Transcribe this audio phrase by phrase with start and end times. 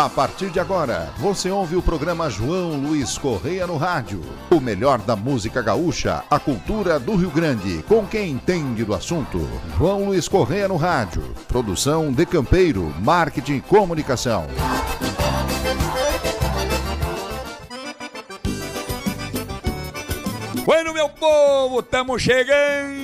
[0.00, 4.22] A partir de agora, você ouve o programa João Luiz Correia no rádio.
[4.50, 9.46] O melhor da música gaúcha, a cultura do Rio Grande, com quem entende do assunto.
[9.76, 11.22] João Luiz Correia no rádio.
[11.46, 14.46] Produção de Campeiro, marketing e comunicação.
[20.64, 22.99] Bueno, meu povo, estamos chegando,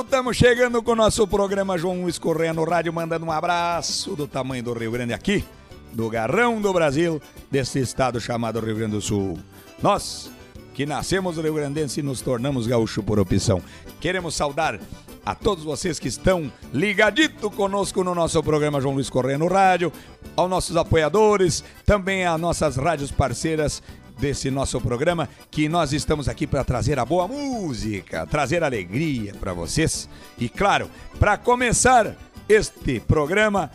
[0.00, 4.26] estamos chegando com o nosso programa João Luiz Correia no rádio, mandando um abraço do
[4.26, 5.44] tamanho do Rio Grande aqui
[5.92, 7.20] do garrão do Brasil,
[7.50, 9.38] desse estado chamado Rio Grande do Sul.
[9.82, 10.30] Nós,
[10.74, 13.62] que nascemos Rio Grandense e nos tornamos gaúcho por opção,
[13.98, 14.78] queremos saudar
[15.24, 19.90] a todos vocês que estão ligadito conosco no nosso programa João Luiz Correia no rádio,
[20.36, 23.82] aos nossos apoiadores, também às nossas rádios parceiras
[24.18, 29.52] desse nosso programa, que nós estamos aqui para trazer a boa música, trazer alegria para
[29.52, 30.08] vocês.
[30.38, 32.14] E claro, para começar
[32.48, 33.70] este programa,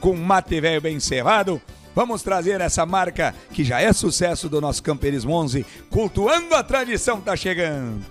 [0.00, 1.60] com mate velho bem cevado.
[1.94, 7.20] Vamos trazer essa marca que já é sucesso do nosso Camperismo 11, cultuando a tradição,
[7.20, 8.04] tá chegando.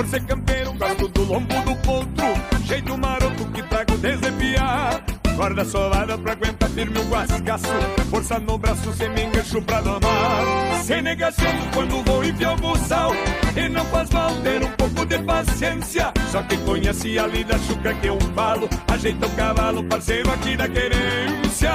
[0.00, 2.26] Por ser campeiro, gosto do lombo do potro.
[2.64, 5.04] Jeito maroto que trago desde piar
[5.36, 7.66] Corda solada pra aguentar firme o guascaço
[8.08, 10.80] Força no braço, sem me engancho pra domar.
[10.82, 13.12] Sem negação quando vou enfiar o buçal
[13.54, 16.10] E não faz mal ter um pouco de paciência.
[16.32, 20.66] Só quem conhece a lida chuca que eu falo Ajeita o cavalo, parceiro aqui da
[20.66, 21.72] querência.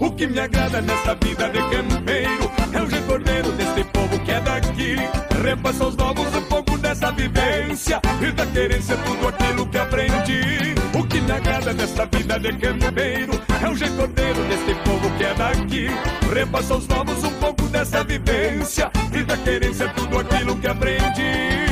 [0.00, 4.40] O que me agrada nesta vida de campeiro é o recordeiro deste povo que é
[4.40, 4.96] daqui.
[5.42, 10.74] Repassa aos novos um pouco dessa vivência e da querência tudo aquilo que aprendi.
[10.98, 15.34] O que me agrada nesta vida de campeiro é o recordeiro deste povo que é
[15.34, 15.86] daqui.
[16.32, 21.68] Repassa aos novos um pouco dessa vivência e da querência tudo aquilo que aprendi.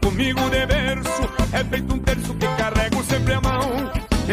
[0.00, 2.35] Comigo de berço É feito um terço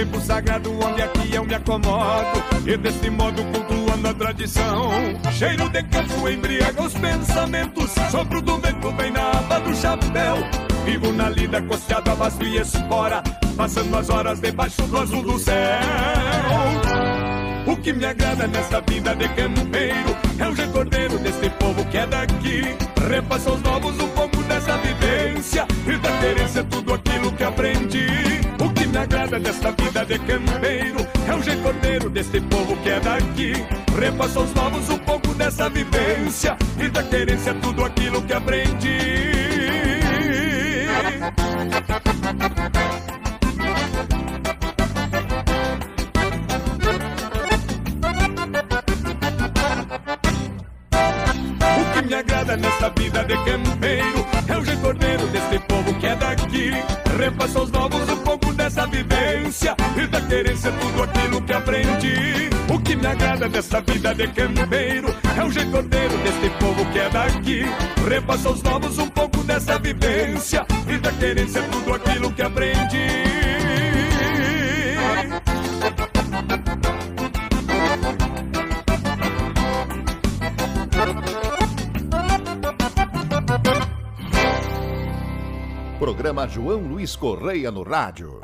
[0.03, 2.43] Tempo sagrado onde aqui eu me acomodo.
[2.67, 4.91] E desse modo cultuando a tradição.
[5.31, 7.89] Cheiro de campo embriaga os pensamentos.
[8.11, 10.35] Sopro do vento vem na aba do chapéu.
[10.83, 13.23] Vivo na lida costeado a e espora.
[13.55, 15.79] Passando as horas debaixo do azul do céu.
[17.65, 22.05] O que me agrada nessa vida de campeiro é o recordeiro desse povo que é
[22.05, 22.75] daqui.
[23.09, 28.32] Repassa aos novos um pouco dessa vivência e da querência tudo aquilo que aprendi.
[29.03, 32.99] O que me agrada nessa vida de campeiro é o recordeiro desse povo que é
[33.01, 33.53] daqui.
[33.99, 39.33] Repassa aos novos um pouco dessa vivência e da querência tudo aquilo que aprendi.
[52.05, 56.71] Me agrada nessa vida de campeiro é o recordeiro desse povo que é daqui.
[57.17, 58.42] Repassa aos novos um pouco
[58.73, 62.49] dessa vivência e da querência tudo aquilo que aprendi.
[62.73, 67.09] O que me agrada nessa vida de campeiro é o recordeiro desse povo que é
[67.09, 67.61] daqui.
[68.09, 73.43] Repassa aos novos um pouco dessa vivência e da querência tudo aquilo que aprendi.
[85.99, 88.41] Programa João Luiz Correia no rádio.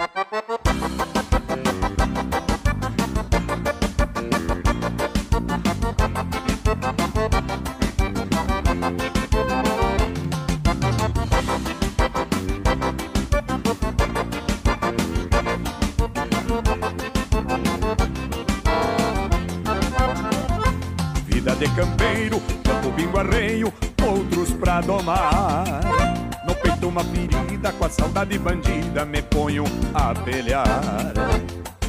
[21.59, 25.81] De campeiro, campo bingo arreio, outros pra domar.
[26.47, 30.65] No peito uma ferida, com a saudade bandida, me ponho a pelear.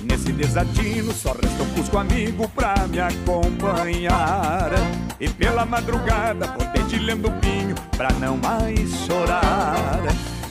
[0.02, 4.70] Nesse desatino, só resta um cusco amigo pra me acompanhar.
[5.20, 10.00] E pela madrugada, vou dedilhando pinho pra não mais chorar.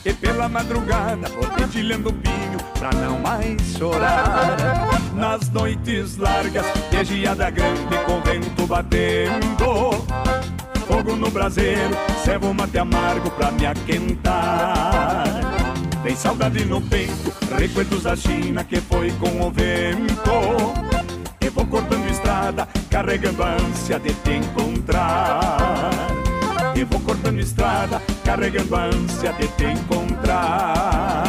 [0.06, 4.99] E pela madrugada, vou dedilhando pinho pra não mais chorar.
[5.20, 9.92] Nas noites largas, de geada grande com vento batendo.
[10.88, 11.94] Fogo no braseiro,
[12.24, 15.26] servo mate amargo pra me aquentar.
[16.02, 20.74] Tem saudade no peito, recuerdos da China que foi com o vento.
[21.42, 25.90] E vou cortando estrada, carregando a ânsia de te encontrar.
[26.74, 31.29] E vou cortando estrada, carregando a ânsia de te encontrar.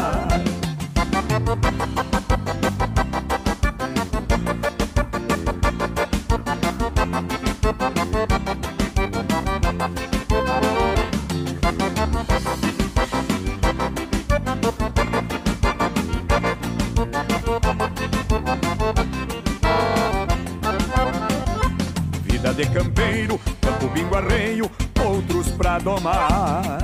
[25.83, 26.79] Domar.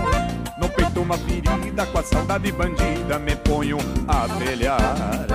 [0.58, 3.78] No peito uma ferida, com a saudade bandida me ponho
[4.08, 5.26] a velhar.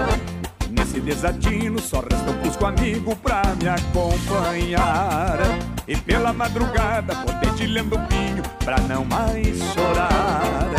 [0.69, 5.37] Nesse desatino só resta um cusco amigo pra me acompanhar.
[5.87, 10.71] E pela madrugada poder te lendo pinho pra não mais chorar.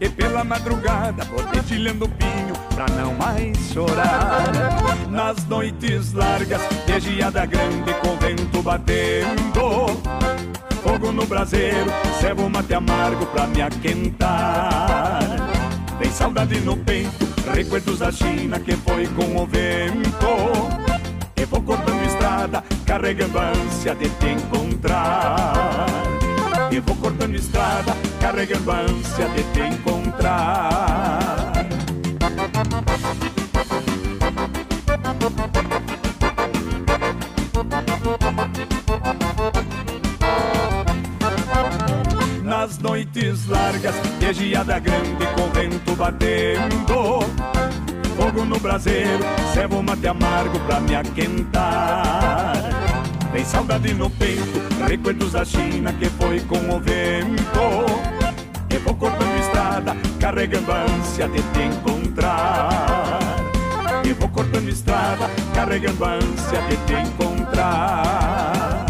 [0.00, 4.44] E pela madrugada poder te lendo pinho pra não mais chorar.
[5.10, 10.28] Nas noites largas, de geada grande com vento batendo
[10.88, 11.90] fogo no braseiro,
[12.20, 15.20] servo mate amargo pra me aquentar.
[15.98, 20.88] Tem saudade no peito, recuerdos da China que foi com o vento.
[21.36, 26.07] E vou cortando estrada, carregando a ânsia de te encontrar.
[26.70, 31.18] E vou cortando estrada, carregando a ânsia de te encontrar.
[42.48, 47.20] nas noites largas, de geada grande com vento batendo.
[48.16, 49.24] Fogo no braseiro,
[49.54, 52.87] servo mate amargo pra me aquentar.
[53.32, 57.38] Tem saudade no peito, recuerdos da China que foi com o vento.
[58.70, 63.18] E vou cortando estrada, carregando a ânsia de te encontrar.
[64.04, 68.86] E vou cortando estrada, carregando a ânsia de te encontrar.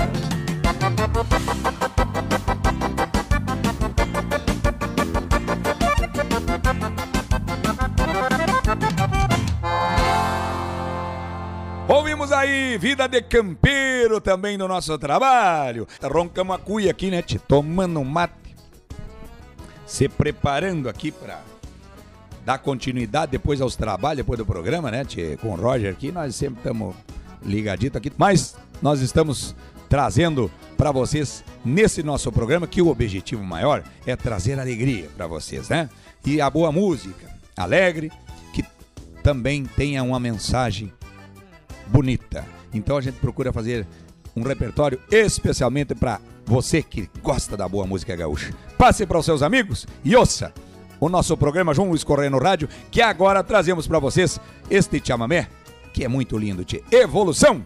[12.38, 15.86] Aí Vida de Campeiro também no nosso trabalho.
[16.02, 18.54] Roncamos a cuia aqui, né, te tomando mate.
[19.84, 21.40] Se preparando aqui para
[22.44, 26.12] dar continuidade depois aos trabalhos, depois do programa, né, tchê, com o Roger aqui.
[26.12, 26.94] Nós sempre estamos
[27.42, 29.54] ligaditos aqui, mas nós estamos
[29.88, 35.68] trazendo para vocês nesse nosso programa que o objetivo maior é trazer alegria para vocês,
[35.68, 35.90] né?
[36.24, 38.12] E a boa música, alegre,
[38.52, 38.64] que
[39.22, 40.92] também tenha uma mensagem
[41.90, 42.44] bonita.
[42.72, 43.86] Então a gente procura fazer
[44.36, 48.54] um repertório especialmente para você que gosta da boa música gaúcha.
[48.76, 50.52] Passe para os seus amigos e ouça
[51.00, 55.48] o nosso programa João Luiz Correia no Rádio, que agora trazemos para vocês este chamamé,
[55.92, 57.64] que é muito lindo, de Evolução.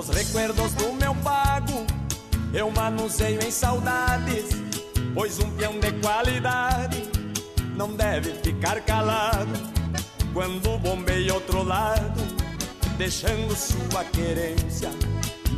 [0.00, 1.86] Nos recuerdos do meu pago,
[2.54, 4.46] eu manuseio em saudades,
[5.12, 7.02] pois um peão de qualidade
[7.76, 9.52] não deve ficar calado
[10.32, 12.18] quando bombeia outro lado,
[12.96, 14.88] deixando sua querência.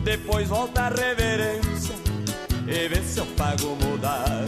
[0.02, 1.94] Depois volta a reverência
[2.66, 4.44] e vê seu pago mudar.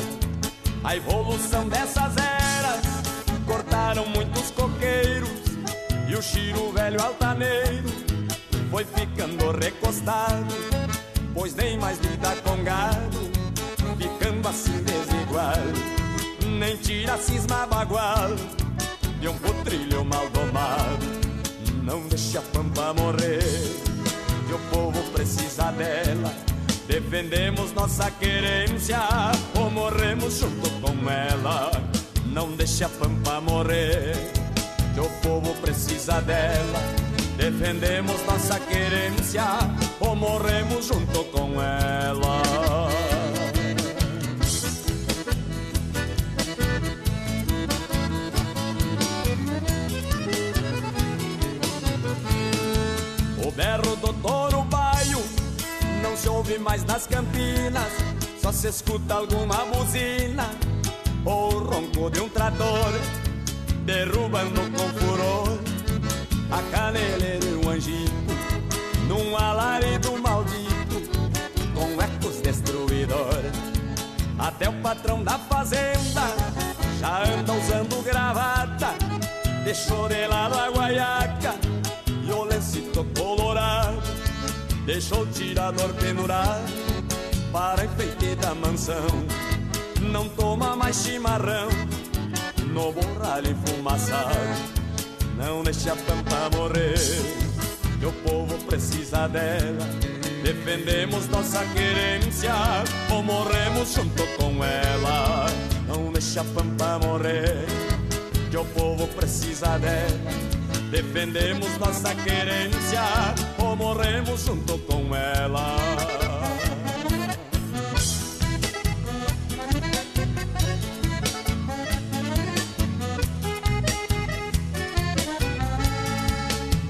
[0.82, 2.82] A evolução dessas eras
[3.46, 5.30] cortaram muitos coqueiros
[6.08, 8.03] e o chiro velho altaneiro
[8.74, 10.52] foi ficando recostado,
[11.32, 13.30] pois nem mais lida com gado,
[13.96, 15.54] ficando assim desigual.
[16.58, 18.30] Nem tira cisma bagual
[19.20, 21.06] de um potrilho mal domado.
[21.84, 23.44] Não deixa a pampa morrer,
[24.48, 26.34] que o povo precisa dela.
[26.88, 28.98] Defendemos nossa querência
[29.56, 31.70] ou morremos junto com ela.
[32.26, 34.16] Não deixa a pampa morrer,
[34.94, 37.03] que o povo precisa dela.
[37.44, 39.44] Defendemos nossa querência
[40.00, 42.42] ou morremos junto com ela.
[53.46, 55.18] O berro do touro baio
[56.02, 57.92] não se ouve mais nas campinas,
[58.40, 60.48] só se escuta alguma buzina
[61.26, 62.92] ou o ronco de um trator
[63.84, 65.73] derrubando com furor
[66.54, 68.14] a caneleira e o angico,
[69.08, 71.02] num alarido maldito,
[71.74, 73.52] com ecos destruidores.
[74.38, 76.22] Até o patrão da fazenda
[77.00, 78.94] já anda usando gravata,
[79.64, 81.54] deixou de lado a guaiaca
[82.24, 84.00] e o lencito colorado,
[84.86, 86.72] deixou o tirador pendurado
[87.50, 89.06] para enfeite da mansão.
[90.00, 91.68] Não toma mais chimarrão
[92.72, 94.73] no borralho enfumaçado,
[95.36, 96.94] não deixa a pampa morrer,
[98.02, 100.14] o povo precisa dela
[100.44, 102.52] Defendemos nossa querência
[103.10, 105.46] ou morremos junto com ela.
[105.88, 107.64] Não deixa a pampa morrer,
[108.54, 110.20] o povo precisa dela.
[110.90, 113.00] Defendemos nossa querência
[113.58, 116.23] ou morremos junto com ela.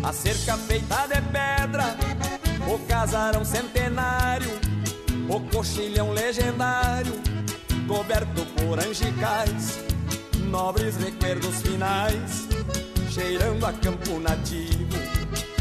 [0.04, 1.96] A cerca feita de pedra
[2.68, 4.50] o casarão centenário,
[5.30, 7.14] o coxilhão legendário,
[7.88, 9.78] coberto por angicais,
[10.50, 12.46] nobres recuerdos finais,
[13.10, 14.94] cheirando a campo nativo,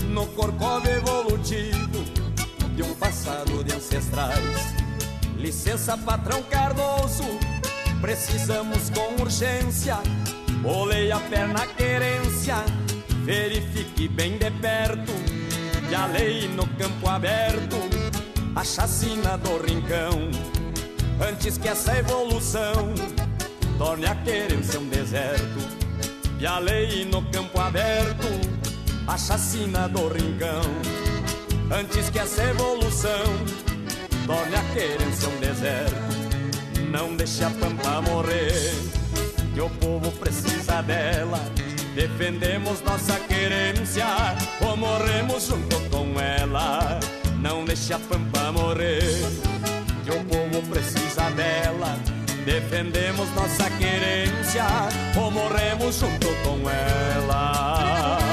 [0.10, 2.04] no corcove evolutivo
[2.76, 4.76] de um passado de ancestrais.
[5.38, 7.24] Licença, patrão Cardoso,
[8.02, 9.98] precisamos com urgência,
[10.66, 12.56] olei a perna querência,
[13.24, 15.13] verifique bem de perto
[15.89, 17.77] e a lei no campo aberto,
[18.56, 20.30] a chacina do rincão.
[21.25, 22.94] Antes que essa evolução
[23.77, 25.60] torne a querência um deserto,
[26.39, 28.27] e a lei no campo aberto,
[29.08, 30.62] a chacina do rincão.
[31.72, 33.24] Antes que essa evolução
[34.25, 38.74] torne a querência um deserto, não deixe a pampa morrer,
[39.53, 41.39] que o povo precisa dela
[41.96, 44.06] Defendemos nossa querência
[44.66, 47.00] ou morremos junto com ela.
[47.40, 49.02] Não deixe a pampa morrer,
[50.04, 52.00] que o povo precisa dela.
[52.46, 54.66] Defendemos nossa querência
[55.16, 58.33] ou morremos junto com ela.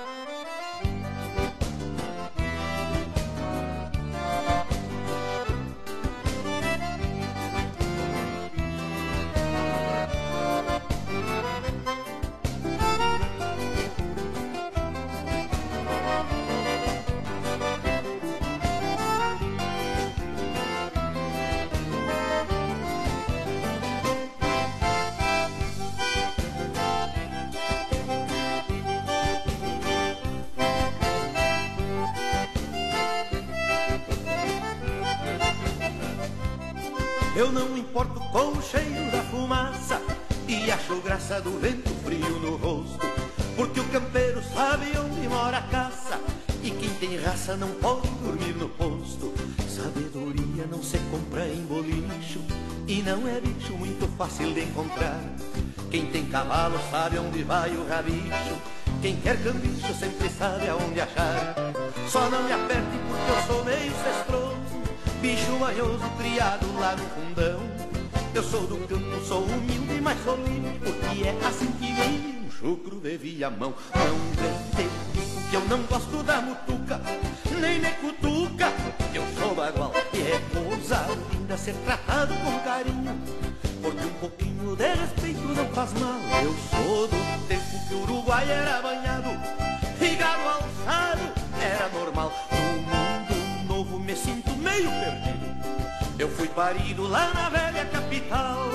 [43.61, 46.19] Porque o campeiro sabe onde mora a caça.
[46.63, 49.31] E quem tem raça não pode dormir no posto.
[49.69, 52.39] Sabedoria não se compra em bolicho.
[52.87, 55.21] E não é bicho muito fácil de encontrar.
[55.91, 58.57] Quem tem cavalo sabe onde vai o rabicho.
[58.99, 61.53] Quem quer cambicho sempre sabe aonde achar.
[62.07, 64.57] Só não me aperte porque eu sou meio cestroso.
[65.21, 67.59] Bicho manhoso criado lá no fundão.
[68.33, 72.30] Eu sou do campo, sou humilde, mas sou livre Porque é assim que vem
[72.61, 74.17] chucro de viamão Não
[74.77, 74.89] vem
[75.49, 77.01] que eu não gosto da mutuca
[77.59, 78.71] Nem me cutuca
[79.13, 83.19] Eu sou bagual e é coisa linda Ser tratado com carinho
[83.81, 88.49] Porque um pouquinho de respeito não faz mal Eu sou do tempo que o Uruguai
[88.49, 89.29] era banhado
[89.99, 96.19] E gado alçado era normal No mundo novo me sinto meio perdido.
[96.19, 98.69] Eu fui parido lá na velha capital.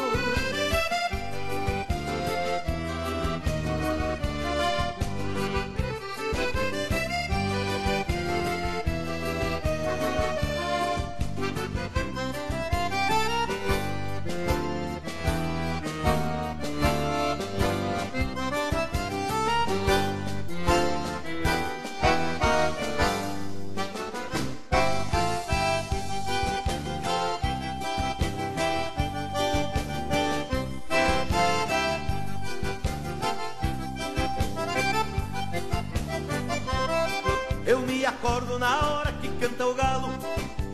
[38.67, 40.13] Na hora que canta o galo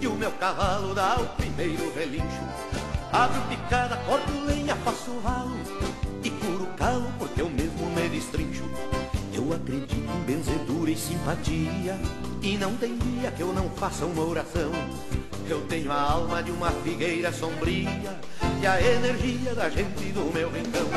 [0.01, 2.45] E o meu cavalo dá o primeiro relincho.
[3.13, 5.59] Abro picada, corto lenha, faço ralo
[6.25, 8.65] E curo calo porque eu mesmo me destrincho.
[9.35, 11.99] Eu acredito em benzedura e simpatia
[12.41, 14.73] E não tem dia que eu não faça uma oração.
[15.47, 18.19] Eu tenho a alma de uma figueira sombria
[18.63, 20.89] E a energia da gente do meu rincão.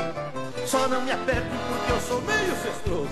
[0.66, 3.10] Só não me aperto porque eu sou meio cestroso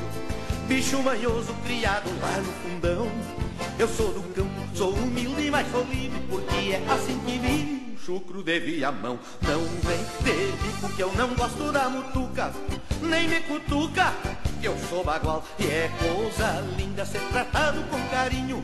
[0.68, 3.43] Bicho manhoso criado lá no fundão
[3.80, 8.44] Eu sou do campo, sou humilde, mas sou livre Porque é assim que vive chucro
[8.44, 12.53] de viamão Não vem de bico que eu não gosto da mutuca
[13.01, 14.13] Nem me cutuca
[14.62, 15.44] que eu sou bagual.
[15.60, 18.63] E é coisa linda ser tratado com carinho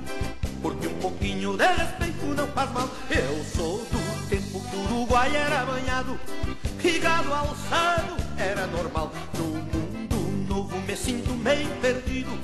[0.62, 2.90] Porque um pouquinho de respeito não faz mal.
[3.10, 6.20] Eu sou do tempo que o Uruguai era banhado
[6.84, 9.12] E gado alçado era normal.
[9.38, 12.38] No mundo novo me sinto meio perdido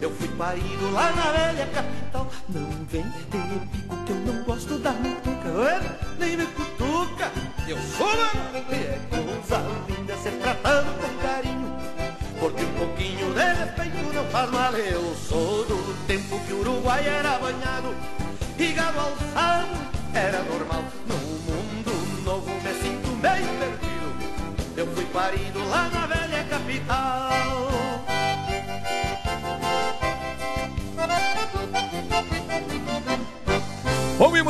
[0.00, 2.26] eu fui parido lá na velha capital.
[2.48, 5.50] Não vem ter pico que eu não gosto da mutuca.
[6.18, 7.30] Nem me cutuca,
[7.68, 11.76] eu sou mano É coisa linda ser tratado com carinho.
[12.38, 17.06] Porque um pouquinho de respeito não faz mal Eu sou do tempo que o Uruguai
[17.06, 17.94] era banhado
[18.58, 19.68] E gado alçado
[20.14, 20.84] era normal.
[21.06, 24.76] No mundo novo me sinto meio perdido.
[24.76, 27.59] Eu fui parido lá na velha capital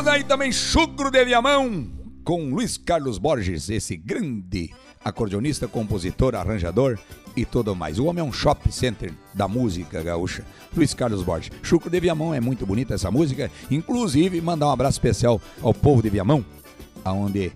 [0.01, 1.87] Ouvimos aí também Chucro de Viamão
[2.25, 4.73] com Luiz Carlos Borges, esse grande
[5.05, 6.99] acordeonista, compositor, arranjador
[7.37, 7.99] e tudo mais.
[7.99, 10.43] O homem é um shopping center da música gaúcha.
[10.75, 11.53] Luiz Carlos Borges.
[11.63, 13.51] Chucro de Viamão é muito bonita essa música.
[13.71, 16.43] Inclusive, mandar um abraço especial ao povo de Viamão,
[17.05, 17.53] aonde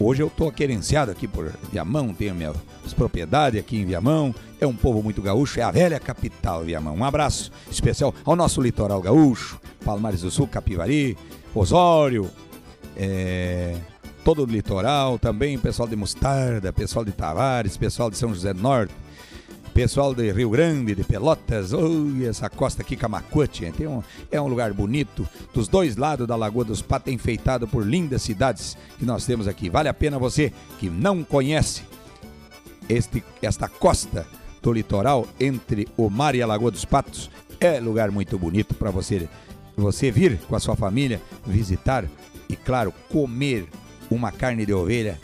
[0.00, 2.56] hoje eu tô querenciado aqui por Viamão, tenho minhas
[2.96, 4.34] propriedades aqui em Viamão.
[4.60, 6.96] É um povo muito gaúcho, é a velha capital Viamão.
[6.96, 11.16] Um abraço especial ao nosso litoral gaúcho, Palmares do Sul, Capivari,
[11.54, 12.28] Osório,
[12.96, 13.76] é,
[14.24, 18.60] todo o litoral, também pessoal de Mostarda, pessoal de Tavares, pessoal de São José do
[18.60, 18.92] Norte,
[19.72, 24.48] pessoal de Rio Grande, de Pelotas, oi, essa costa aqui, Camacuate, tem um, é um
[24.48, 29.24] lugar bonito, dos dois lados da Lagoa dos Patos, enfeitado por lindas cidades que nós
[29.24, 29.70] temos aqui.
[29.70, 31.82] Vale a pena você que não conhece
[32.88, 34.26] este, esta costa
[34.60, 38.90] do litoral entre o mar e a Lagoa dos Patos, é lugar muito bonito para
[38.90, 39.28] você
[39.76, 42.04] você vir com a sua família visitar
[42.48, 43.66] e, claro, comer
[44.10, 45.18] uma carne de ovelha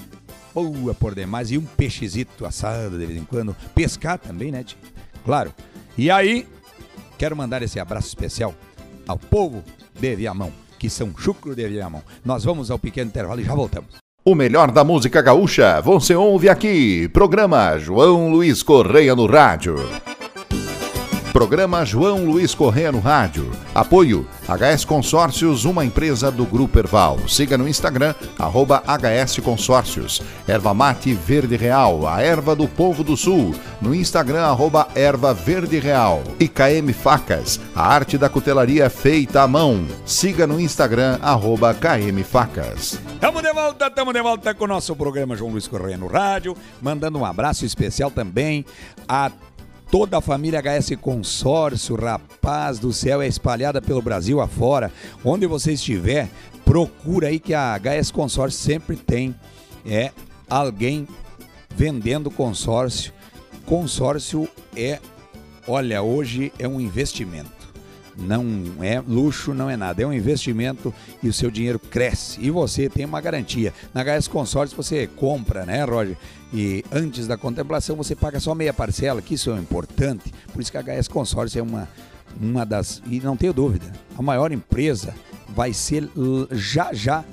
[0.55, 4.79] boa por demais e um peixezito assado de vez em quando, pescar também, né, tio?
[5.25, 5.55] Claro.
[5.97, 6.47] E aí,
[7.19, 8.55] quero mandar esse abraço especial
[9.07, 9.63] ao povo
[9.99, 12.03] de Viamão, que são chucro de Viamão.
[12.25, 14.01] Nós vamos ao pequeno intervalo e já voltamos.
[14.25, 17.09] O melhor da música gaúcha você ouve aqui.
[17.09, 19.77] Programa João Luiz Correia no Rádio.
[21.41, 23.51] Programa João Luiz Correia no Rádio.
[23.75, 27.19] Apoio HS Consórcios, uma empresa do Grupo Erval.
[27.27, 30.21] Siga no Instagram, arroba HS Consórcios.
[30.47, 33.55] Erva Mate Verde Real, a erva do povo do sul.
[33.81, 36.23] No Instagram, arroba Erva Verde Real.
[36.39, 39.87] E KM Facas, a arte da cutelaria feita à mão.
[40.05, 43.01] Siga no Instagram, arroba KM Facas.
[43.19, 46.55] Tamo de volta, tamo de volta com o nosso programa João Luiz Correia no Rádio.
[46.83, 48.63] Mandando um abraço especial também
[49.09, 49.31] a
[49.91, 54.93] toda a família HS Consórcio, rapaz do céu, é espalhada pelo Brasil afora.
[55.25, 56.29] Onde você estiver,
[56.65, 59.35] procura aí que a HS Consórcio sempre tem
[59.85, 60.13] é
[60.49, 61.09] alguém
[61.75, 63.13] vendendo consórcio.
[63.67, 64.99] Consórcio é,
[65.67, 67.60] olha, hoje é um investimento.
[68.21, 68.45] Não
[68.83, 72.41] é luxo, não é nada, é um investimento e o seu dinheiro cresce.
[72.41, 73.73] E você tem uma garantia.
[73.95, 76.17] Na HS Consórcio você compra, né, Roger?
[76.53, 80.33] E antes da contemplação você paga só meia parcela, que isso é importante.
[80.53, 81.89] Por isso que a HS Consórcio é uma,
[82.41, 83.03] uma das.
[83.07, 85.15] E não tenho dúvida, a maior empresa
[85.49, 86.09] vai ser
[86.51, 87.25] já já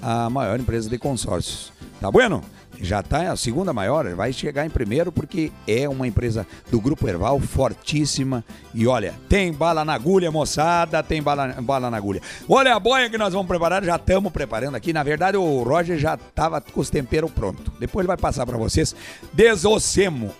[0.00, 1.72] a maior empresa de consórcios.
[2.00, 2.42] Tá bueno?
[2.80, 7.08] Já está a segunda maior, vai chegar em primeiro porque é uma empresa do Grupo
[7.08, 8.44] Erval fortíssima.
[8.74, 12.20] E olha, tem bala na agulha, moçada, tem bala, bala na agulha.
[12.48, 14.92] Olha a boia que nós vamos preparar, já estamos preparando aqui.
[14.92, 17.72] Na verdade, o Roger já estava com os temperos pronto.
[17.78, 18.94] Depois ele vai passar para vocês.
[19.32, 20.32] Desossemo,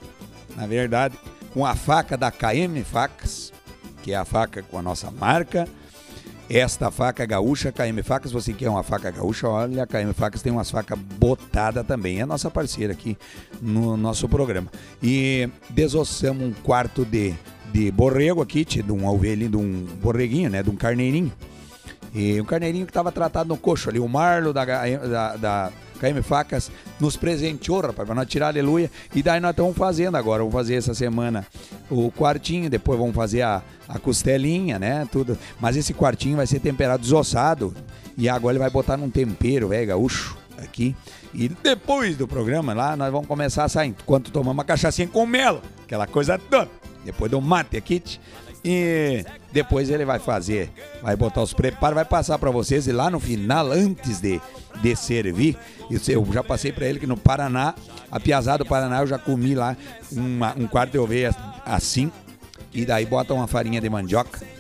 [0.57, 1.17] na verdade,
[1.53, 3.53] com a faca da KM Facas,
[4.03, 5.67] que é a faca com a nossa marca
[6.49, 10.53] esta faca gaúcha, KM Facas, você quer uma faca gaúcha, olha, a KM Facas tem
[10.53, 13.17] umas facas botada também, é nossa parceira aqui
[13.61, 14.71] no nosso programa.
[15.03, 17.35] E desossamos um quarto de,
[17.73, 21.33] de borrego aqui, de um ovelhinho, de um borreguinho, né, de um carneirinho.
[22.15, 26.23] E um carneirinho que estava tratado no coxo ali, o Marlo da, da, da KM
[26.23, 28.91] Facas nos presenteou, rapaz, para nós tirar aleluia.
[29.15, 30.43] E daí nós estamos fazendo agora.
[30.43, 31.47] Vamos fazer essa semana
[31.91, 35.07] o quartinho, depois vamos fazer a, a costelinha, né?
[35.11, 35.39] Tudo.
[35.61, 37.75] Mas esse quartinho vai ser temperado desossado.
[38.17, 40.97] E agora ele vai botar num tempero, velho, gaúcho, aqui.
[41.35, 43.89] E depois do programa lá, nós vamos começar a sair.
[43.89, 46.71] Enquanto tomamos uma cachaçinha com mel, aquela coisa toda.
[47.05, 48.03] depois do mate aqui.
[48.69, 53.09] E depois ele vai fazer, vai botar os preparos, vai passar para vocês e lá
[53.09, 54.41] no final, antes de,
[54.83, 55.57] de servir,
[56.09, 57.75] eu já passei para ele que no Paraná,
[58.11, 59.77] a piazada do Paraná, eu já comi lá
[60.13, 61.35] uma, um quarto de ovelha
[61.65, 62.11] assim,
[62.73, 64.56] e daí bota uma farinha de mandioca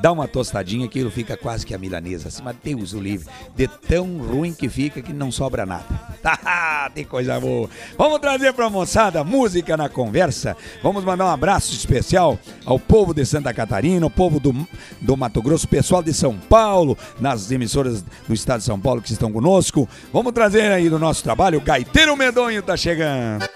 [0.00, 2.28] dá uma tostadinha, aquilo fica quase que a milanesa.
[2.28, 3.28] Assim, mas Deus o livre.
[3.54, 5.84] De tão ruim que fica que não sobra nada.
[6.94, 7.68] Tem coisa boa.
[7.96, 10.56] Vamos trazer pra moçada música na conversa.
[10.82, 14.54] Vamos mandar um abraço especial ao povo de Santa Catarina, ao povo do,
[15.00, 19.12] do Mato Grosso, pessoal de São Paulo, nas emissoras do estado de São Paulo que
[19.12, 19.88] estão conosco.
[20.12, 23.48] Vamos trazer aí do nosso trabalho, o Gaiteiro Medonho tá chegando.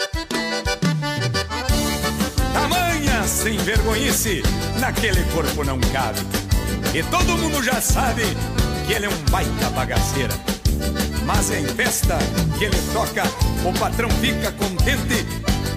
[3.44, 4.42] Sem vergonhice,
[4.80, 6.18] naquele corpo não cabe.
[6.94, 8.22] E todo mundo já sabe
[8.86, 10.32] que ele é um baita bagaceira.
[11.26, 12.16] Mas é em festa
[12.56, 13.22] que ele toca,
[13.62, 15.26] o patrão fica contente,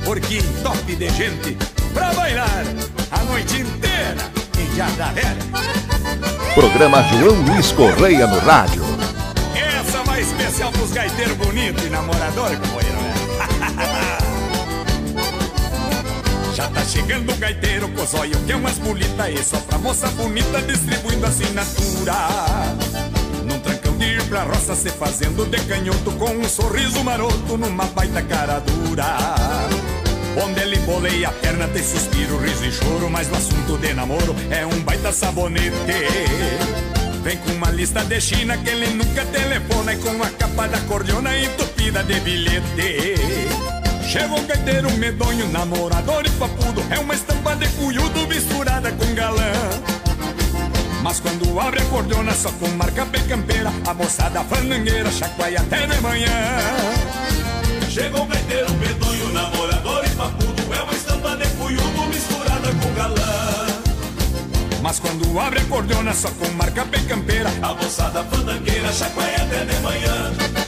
[0.06, 1.58] porque entope de gente
[1.93, 2.63] pra bailar
[3.12, 5.36] a noite inteira em Jardaré.
[6.53, 8.82] Programa João Luiz Correia no rádio.
[9.53, 12.87] Essa vai especial pros gaiteiros bonitos e namorador, companheiro.
[16.88, 21.26] Chegando o gaiteiro com zóio que é umas bolitas E só pra moça bonita distribuindo
[21.26, 22.13] assinatura.
[23.45, 27.86] Num trancão de ir pra roça se fazendo de canhoto Com um sorriso maroto numa
[27.86, 29.17] baita cara dura.
[30.43, 34.36] Onde ele boleia a perna tem suspiro, riso e choro Mas o assunto de namoro
[34.50, 35.76] é um baita sabonete.
[37.21, 40.80] Vem com uma lista de China que ele nunca telefona E com a capa da
[40.82, 43.57] cordiona entupida de bilhete
[44.08, 46.82] Chegou um gaiteiro medonho, namorador e papudo.
[46.89, 49.52] É uma estampa de cunhudo misturada com galã.
[51.04, 53.70] Mas quando abre a cordiona só com marca bem campeira.
[53.86, 56.30] A moçada fanangueira chacoalha até de manhã.
[57.89, 60.74] Chegou um gaiteiro medonho, namorador e papudo.
[60.74, 63.67] É uma estampa de cunhudo misturada com galã.
[64.82, 67.50] Mas quando abre a cordiona só com marca bem campeira.
[67.62, 70.66] A moçada fandangueira chacoalha até de manhã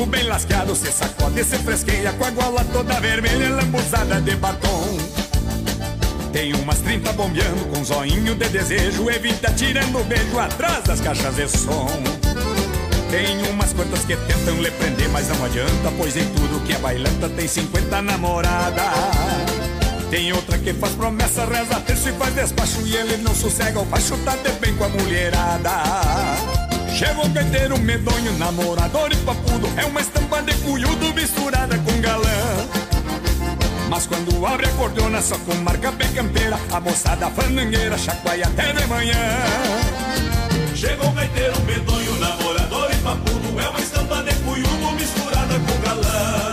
[0.00, 4.96] corpo bem lascado Se sacode, se fresqueia com a gola toda vermelha Lambuzada de batom
[6.32, 11.48] Tem umas 30 bombeando com zoinho de desejo Evita tirando beijo atrás das caixas de
[11.48, 11.88] som
[13.10, 16.78] tem umas quantas que tentam lhe prender, mas não adianta, pois em tudo que é
[16.78, 18.84] bailanta tem 50 namoradas.
[20.08, 23.84] Tem outra que faz promessa, reza terço e faz despacho, e ele não sossega o
[23.84, 26.69] baixo, tá de bem com a mulherada.
[26.94, 29.68] Chegou gaiteiro medonho, namorador e papudo.
[29.76, 32.68] É uma estampa de cunhudo misturada com galã.
[33.88, 38.72] Mas quando abre a cordona só com marca bem campeira A moçada fanangueira chacoalha até
[38.72, 39.14] de manhã.
[40.74, 43.60] Chegou gaiteiro medonho, namorador e papudo.
[43.60, 46.52] É uma estampa de cunhudo misturada com galã.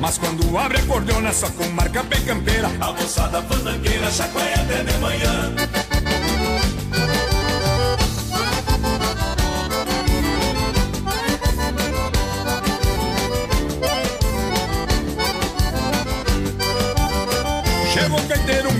[0.00, 4.82] Mas quando abre a cordona só com marca bem campeira A moçada fandangueira chacoalha até
[4.82, 5.91] de manhã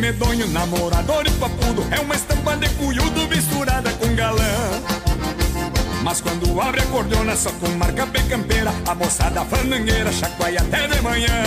[0.02, 1.86] medonho, namorador e papudo.
[1.92, 4.42] É uma estampa de cunhudo misturada com galã.
[6.02, 10.88] Mas quando abre a cordona só com marca bem campeira A moçada fanangueira chacoalha até
[10.88, 11.42] de manhã.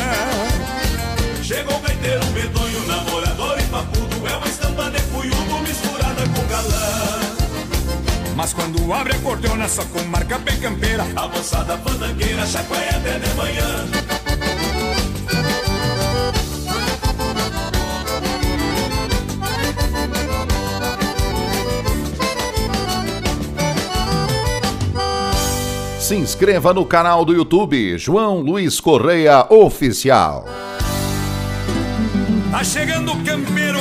[1.43, 4.27] Chegou gaiteiro medonho, namorador e papudo.
[4.27, 7.35] É uma estampa de cunhudo misturada com galã.
[8.35, 13.19] Mas quando abre a cordona só com marca bem campeira A moçada fandangueira chacoalha até
[13.19, 14.04] de manhã
[26.05, 30.45] Se inscreva no canal do YouTube João Luiz Correia Oficial.
[32.51, 33.79] Tá chegando o campeiro,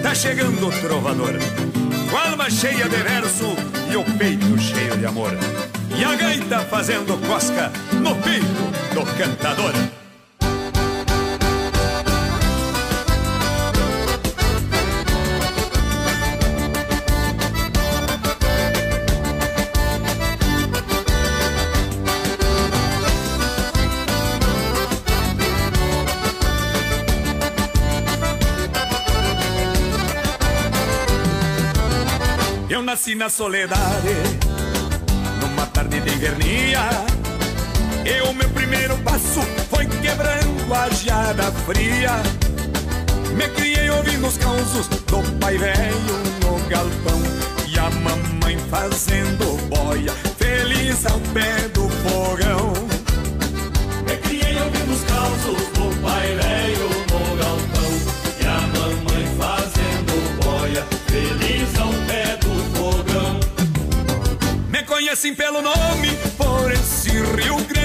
[0.00, 1.32] tá chegando o trovador.
[2.08, 3.46] Com alma cheia de verso
[3.90, 5.32] e o peito cheio de amor.
[5.98, 8.46] E a gaita fazendo cosca no peito
[8.94, 9.72] do cantador.
[32.96, 34.14] Nasci na soledade,
[35.38, 36.80] numa tarde de invernia.
[38.06, 42.12] E o meu primeiro passo foi quebrando a geada fria.
[43.36, 47.20] Me criei ouvindo os causos do pai velho no galpão.
[47.68, 52.72] e a mamãe fazendo boia, feliz ao pé do fogão.
[54.08, 56.55] Me criei ouvindo os causos do pai velho
[65.16, 67.75] Conhecem pelo nome, por esse Rio Grande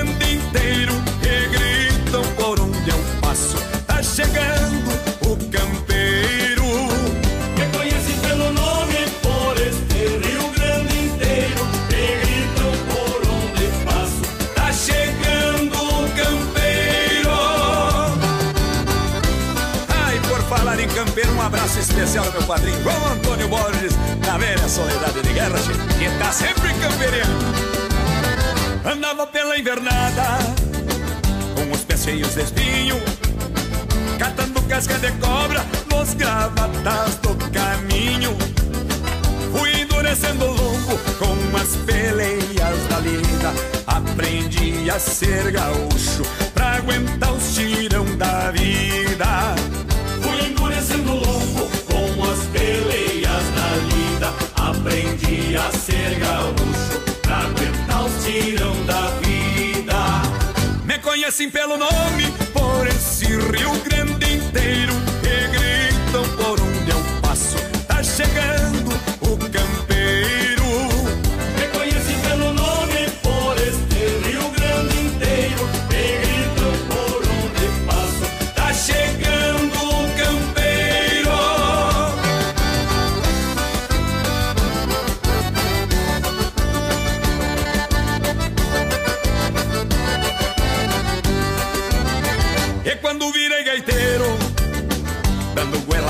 [21.71, 23.93] abraço especial ao meu padrinho João Antônio Borges,
[24.25, 25.57] na velha Soledade de Guerra,
[25.97, 27.45] que tá sempre campeirando.
[28.85, 30.39] Andava pela invernada,
[31.55, 33.01] com os pés cheios de espinho,
[34.19, 38.35] catando casca de cobra nos gravatas do caminho.
[39.55, 43.53] Fui endurecendo o longo com as peleias da lida.
[43.87, 49.55] Aprendi a ser gaúcho pra aguentar os tirão da vida.
[52.71, 54.33] Com as peleias da lida.
[54.55, 59.95] Aprendi a ser gaúcho pra aguentar os tirão da vida.
[60.85, 64.00] Me conhecem pelo nome, por esse Rio Grande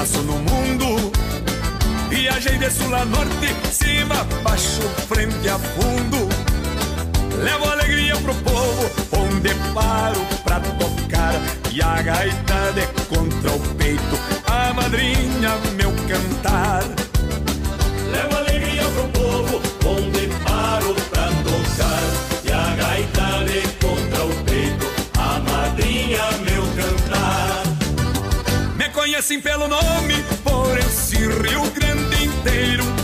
[0.02, 1.12] goelaço no mundo,
[2.10, 6.28] viajei de sul a norte, cima, baixo, frente a fundo.
[7.44, 11.36] Levo alegria pro povo, onde paro pra tocar.
[11.72, 16.84] E a gaita de contra o peito, a madrinha meu cantar.
[18.12, 19.62] Levo alegria pro povo,
[29.22, 33.01] conhecem pelo nome, por esse Rio Grande inteiro.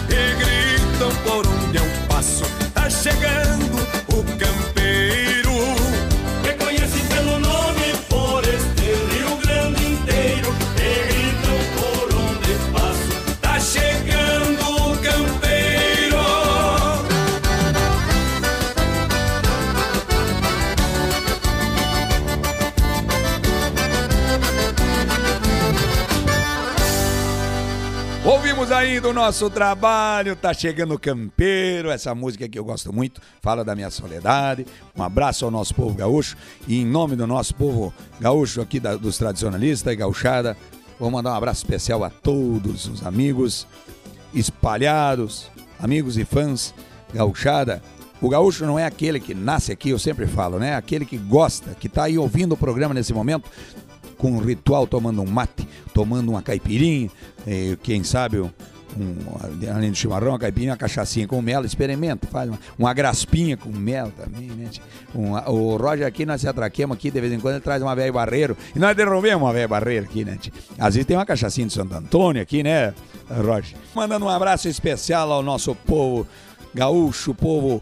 [29.17, 33.89] Nosso trabalho, tá chegando o campeiro, essa música que eu gosto muito, fala da minha
[33.89, 34.63] soledade.
[34.95, 38.95] Um abraço ao nosso povo gaúcho e em nome do nosso povo gaúcho aqui da-
[38.95, 40.55] dos tradicionalistas e gauchada,
[40.99, 43.65] vou mandar um abraço especial a todos os amigos
[44.35, 45.49] espalhados,
[45.79, 46.71] amigos e fãs
[47.11, 47.81] gauchada.
[48.21, 50.75] O gaúcho não é aquele que nasce aqui, eu sempre falo, né?
[50.75, 53.49] Aquele que gosta, que tá aí ouvindo o programa nesse momento,
[54.15, 57.09] com um ritual, tomando um mate, tomando uma caipirinha,
[57.47, 58.47] eh, quem sabe
[59.03, 63.55] um- além do chimarrão, uma caipirinha, uma cachaçinha com mel, experimenta, faz uma, uma graspinha
[63.57, 64.67] com mel também, né?
[64.71, 64.83] tio?
[65.15, 67.95] Um- o Roger aqui, nós se atraquemos aqui, de vez em quando ele traz uma
[67.95, 70.37] velha barreiro, e nós derrubemos uma velha barreira aqui, né?
[70.79, 72.93] Às vezes tem uma cachaçinha de Santo Antônio aqui, né,
[73.29, 73.75] Roger?
[73.95, 76.27] Mandando um abraço especial ao nosso povo
[76.73, 77.81] gaúcho, povo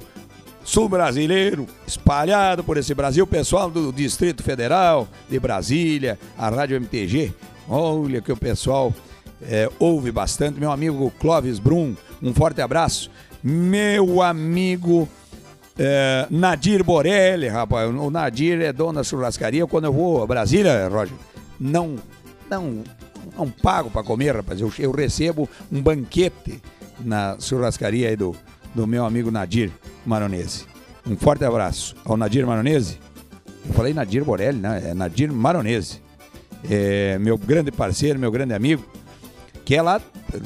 [0.63, 7.31] sul-brasileiro, espalhado por esse Brasil, pessoal do Distrito Federal, de Brasília, a Rádio MTG.
[7.69, 8.93] Olha que o pessoal
[9.41, 10.59] é, ouve bastante.
[10.59, 13.09] Meu amigo Clóvis Brum, um forte abraço.
[13.43, 15.07] Meu amigo
[15.77, 17.89] é, Nadir Borelli, rapaz.
[17.89, 19.67] O Nadir é dono da churrascaria.
[19.67, 21.15] Quando eu vou a Brasília, Roger,
[21.59, 21.95] não,
[22.49, 22.83] não,
[23.37, 24.61] não pago para comer, rapaz.
[24.61, 26.61] Eu, eu recebo um banquete
[26.99, 28.35] na churrascaria aí do,
[28.73, 29.71] do meu amigo Nadir
[30.05, 30.65] Maronese.
[31.07, 32.97] Um forte abraço ao Nadir Maronese.
[33.67, 34.89] Eu falei Nadir Borelli, né?
[34.91, 36.01] É Nadir Maronese.
[36.69, 38.83] É meu grande parceiro, meu grande amigo,
[39.65, 39.99] que é lá,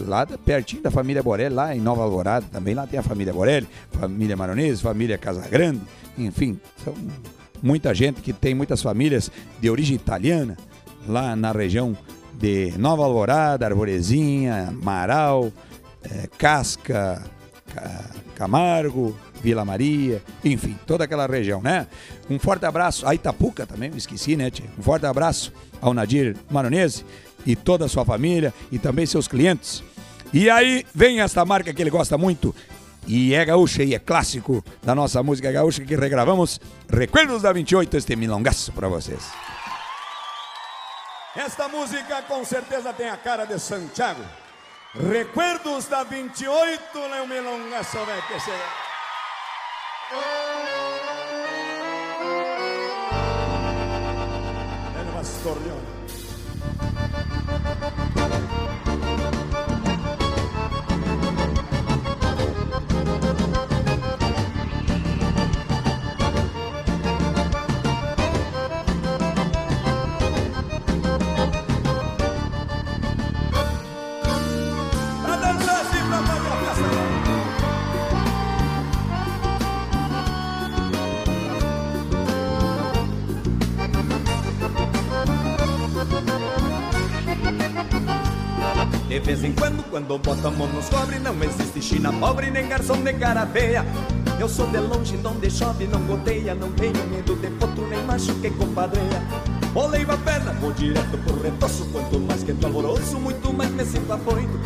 [0.07, 2.45] lá pertinho da família Borelli, lá em Nova Alvorada.
[2.51, 5.81] Também lá tem a família Borelli, família Maronese, família Casagrande,
[6.17, 6.93] enfim, são
[7.61, 9.29] muita gente que tem muitas famílias
[9.59, 10.57] de origem italiana
[11.07, 11.95] lá na região
[12.33, 15.51] de Nova Alvorada, Arvorezinha, Marau,
[16.03, 17.21] eh, Casca,
[17.73, 21.87] Ca- Camargo, Vila Maria, enfim, toda aquela região, né?
[22.29, 24.65] Um forte abraço a Itapuca também, esqueci, né, tia?
[24.77, 25.51] Um forte abraço
[25.81, 27.05] ao Nadir Maronese
[27.45, 29.83] e toda a sua família e também seus clientes.
[30.31, 32.53] E aí vem esta marca que ele gosta muito,
[33.07, 36.59] e é gaúcha e é clássico da nossa música gaúcha que regravamos.
[36.87, 39.31] Recuerdos da 28, este milongaço para vocês.
[41.35, 44.21] Esta música com certeza tem a cara de Santiago.
[44.93, 48.51] Recuerdos da 28, né, o milongaço, velho, que você...
[54.99, 55.78] El Bastorleone.
[89.89, 93.85] Quando, boto a mão nos cobre, não existe China pobre nem garçom de cara feia.
[94.39, 98.33] Eu sou de longe, donde chove, não goteia, não tenho medo de potro nem macho
[98.35, 99.21] que compadreia.
[99.73, 104.13] Bolei a perna, vou direto pro retoço, quanto mais que alvoroço, muito mais me sinto
[104.13, 104.59] afoito.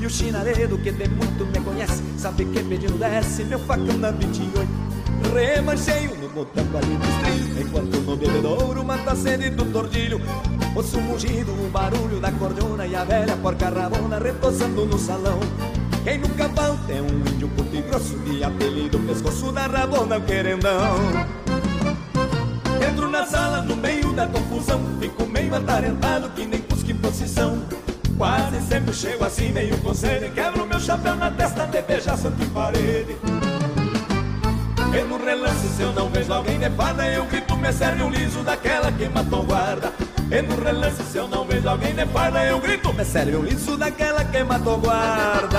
[0.00, 4.10] E o chinaredo que de muito me conhece, sabe que pedindo desce meu facão da
[4.12, 4.88] 28.
[5.34, 10.20] Remancheio no botão ali do estrilho Enquanto no bebedouro mata a sede do tordilho
[10.74, 15.40] Ouço o mugido, o barulho da cordiona E a velha porca rabona repousando no salão.
[16.04, 20.22] Quem no cavalo tem um índio curto e grosso De apelido pescoço da rabona o
[20.22, 20.96] querendão.
[22.88, 27.62] Entro na sala no meio da confusão Fico meio atarentado que nem cusque em posição
[28.16, 32.42] Quase sempre chego assim meio com sede Quebro meu chapéu na testa de beijar santo
[32.42, 33.16] em parede.
[34.90, 38.42] E no relance, se eu não vejo alguém de eu grito, me serve um liso
[38.42, 39.92] daquela que matou guarda.
[40.30, 43.78] E no relance, se eu não vejo alguém de farda, eu grito, me serve liso
[43.78, 45.58] daquela que matou guarda.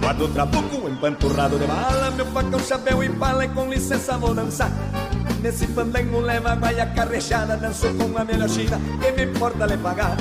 [0.00, 4.34] Guardo o trabuco empanturrado de bala Meu facão, chapéu e pala e com licença vou
[4.34, 4.70] dançar
[5.42, 10.16] Nesse fandango leva a carrechada Danço com a melhor china, quem me importa lhe pagar.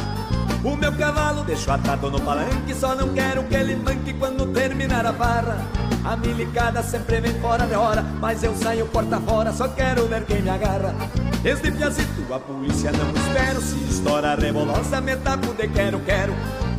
[0.63, 5.05] O meu cavalo deixo atado no palanque Só não quero que ele manque quando terminar
[5.05, 5.59] a barra.
[6.03, 10.25] A milicada sempre vem fora de hora Mas eu saio porta fora, só quero ver
[10.25, 10.95] quem me agarra.
[11.43, 16.33] Desde piazito a polícia não espero Se estoura rebolosa me tapo de quero, quero.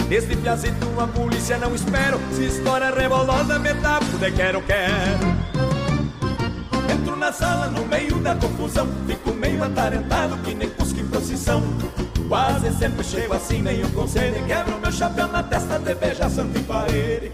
[0.09, 5.32] Desde piazito a polícia não espero Se estoura rebolosa me tapo de quero, quero
[7.33, 8.87] Na sala no meio da confusão.
[9.07, 11.63] Fico meio atarentado que nem cusco em procissão.
[12.29, 14.45] Quase sempre chego assim, nenhum conselho.
[14.45, 17.33] Quebro meu chapéu na testa de beijar santo em parede.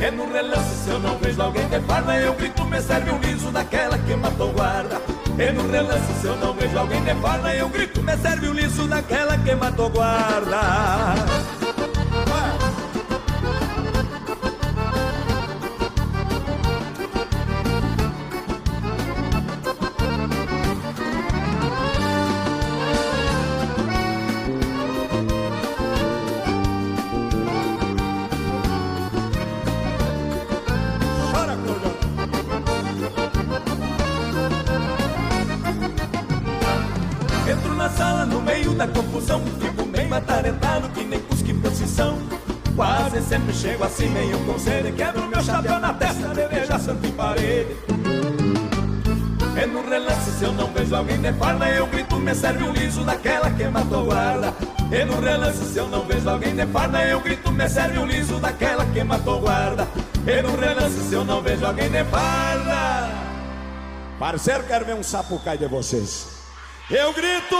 [0.00, 3.18] E no relance se eu não vejo alguém de farda Eu grito, me serve um
[3.18, 5.02] liso daquela que matou guarda.
[5.38, 8.54] E no relance se eu não vejo alguém de farda Eu grito, me serve um
[8.54, 11.63] liso daquela que matou guarda
[44.08, 47.76] meio com sede Quebro meu chapéu na testa de beijar santo em parede
[49.62, 52.72] E no relance se eu não vejo alguém de farda Eu grito, me serve um
[52.72, 54.54] liso daquela que matou guarda
[54.90, 58.06] E no relance se eu não vejo alguém de farda Eu grito, me serve um
[58.06, 59.88] liso daquela que matou guarda
[60.26, 63.24] E no relance se eu não vejo alguém de farda
[64.18, 66.28] Parceiro, quero ver um sapucai de vocês.
[66.88, 67.56] Eu grito!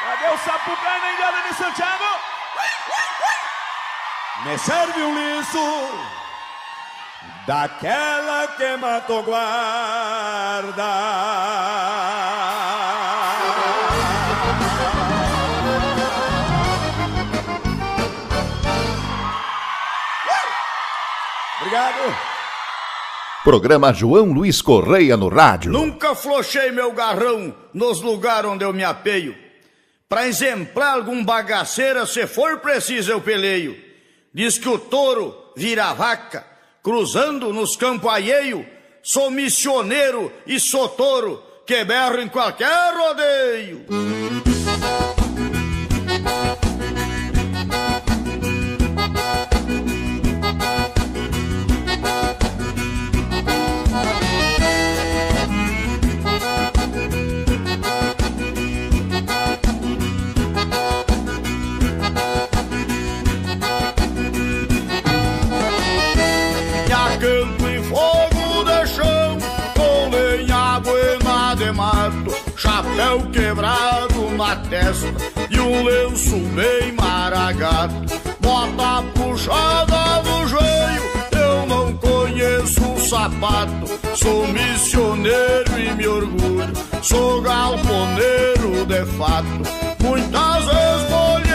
[0.00, 2.19] Cadê o sapucai na Indiana de Santiago?
[4.44, 5.58] Me serve um liso
[7.46, 10.82] daquela que matou guarda.
[21.60, 22.16] Obrigado.
[23.44, 25.70] Programa João Luiz Correia no rádio.
[25.70, 29.36] Nunca flochei meu garrão nos lugares onde eu me apeio.
[30.08, 33.89] Pra exemplar algum bagaceira, se for preciso eu peleio.
[34.32, 36.46] Diz que o touro vira vaca,
[36.82, 38.64] cruzando nos campos alheio.
[39.02, 43.86] Sou missioneiro e sou touro, que berro em qualquer rodeio.
[73.18, 75.08] Bordado na testa
[75.50, 77.94] e um lenço bem maragado.
[78.40, 81.02] Bota puxada no joelho,
[81.32, 83.86] eu não conheço o sapato.
[84.14, 89.46] Sou missioneiro e me orgulho, sou galponeiro de fato.
[90.02, 91.49] Muitas vezes molhei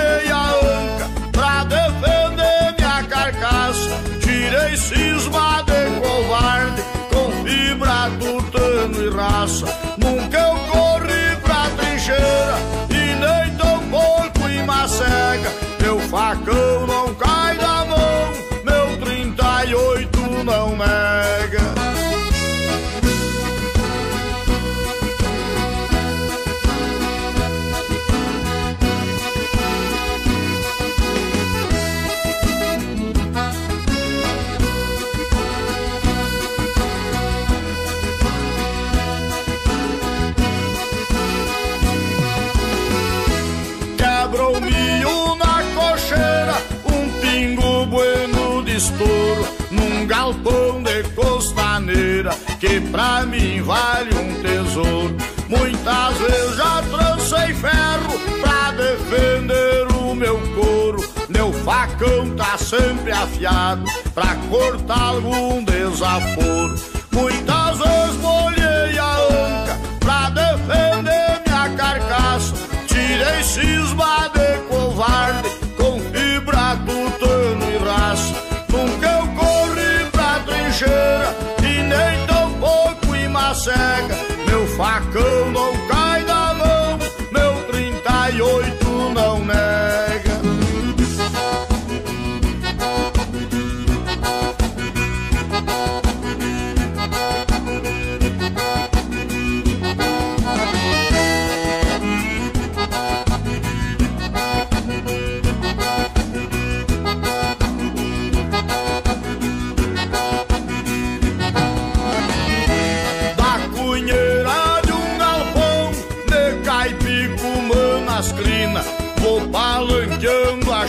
[50.26, 55.16] galpão de costaneira, que pra mim vale um tesouro.
[55.48, 61.08] Muitas vezes já trancei ferro pra defender o meu couro.
[61.30, 66.76] Meu facão tá sempre afiado pra cortar algum desaforo.
[67.12, 72.56] Muitas vezes molhei a anca pra defender minha carcaça.
[72.88, 74.35] Tirei cisma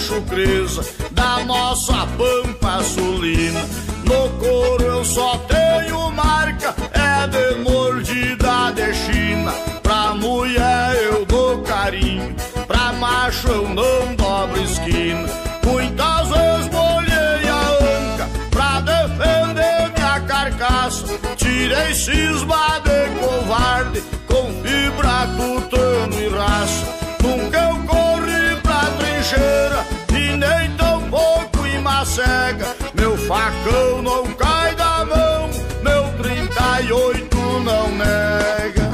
[0.07, 3.61] chucreza da nossa pampa sulina.
[4.05, 9.53] No couro eu só tenho marca, é de mordida de China.
[9.83, 12.37] Pra mulher eu dou carinho,
[12.69, 15.29] pra macho eu não dobro esquina.
[15.65, 21.05] Muitas vezes molhei a anca pra defender minha carcaça.
[21.37, 26.87] Tirei cisma de covarde com fibra, tutano e raça.
[27.23, 29.96] Nunca eu corri pra trincheira
[30.37, 32.76] nem tão pouco em macega.
[32.95, 35.51] Meu facão não cai da mão,
[35.82, 38.87] meu 38 não nega.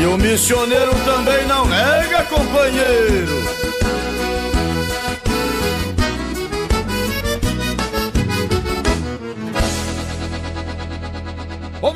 [0.00, 3.67] E o missioneiro também não nega, companheiro.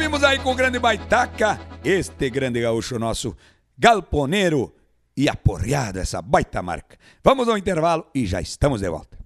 [0.03, 3.37] Ouvimos aí com o grande baitaca, este grande gaúcho nosso,
[3.79, 4.75] galponeiro
[5.17, 6.97] e aporreado, essa baita marca.
[7.23, 9.17] Vamos ao intervalo e já estamos de volta.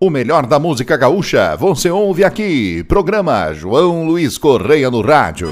[0.00, 2.82] O melhor da música gaúcha você ouve aqui.
[2.88, 5.48] Programa João Luiz Correia no Rádio.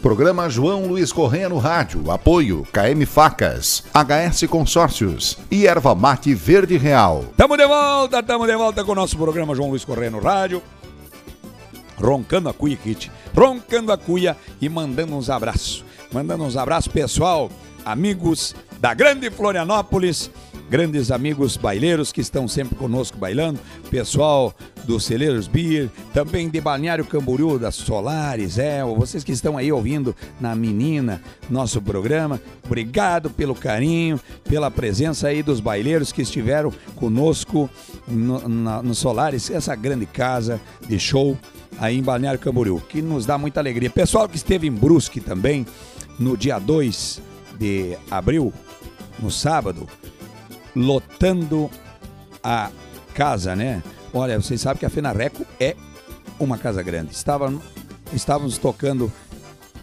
[0.00, 2.10] Programa João Luiz Correia no Rádio.
[2.10, 7.26] Apoio KM Facas, HS Consórcios e Erva Mate Verde Real.
[7.36, 10.62] Tamo de volta, tamo de volta com o nosso programa João Luiz Correia no rádio.
[12.00, 13.10] Roncando a cuia, Kit.
[13.36, 15.84] Roncando a cuia e mandando uns abraços.
[16.12, 17.50] Mandando uns abraços, pessoal,
[17.84, 20.30] amigos da grande Florianópolis,
[20.68, 27.04] grandes amigos baileiros que estão sempre conosco bailando, pessoal do Celeiros Beer, também de Balneário
[27.04, 31.20] Camboriú, das Solares, é, vocês que estão aí ouvindo na Menina,
[31.50, 37.68] nosso programa, obrigado pelo carinho, pela presença aí dos baileiros que estiveram conosco
[38.08, 41.36] no, na- no Solares, essa grande casa de show
[41.78, 43.90] aí em Balneário Camboriú, que nos dá muita alegria.
[43.90, 45.66] Pessoal que esteve em Brusque também,
[46.18, 47.20] no dia 2
[47.58, 48.52] de abril,
[49.18, 49.86] no sábado,
[50.74, 51.70] lotando
[52.42, 52.70] a
[53.14, 53.82] casa, né?
[54.12, 55.76] Olha, vocês sabem que a Fenarreco é
[56.38, 57.12] uma casa grande.
[57.12, 57.52] Estava,
[58.12, 59.12] estávamos tocando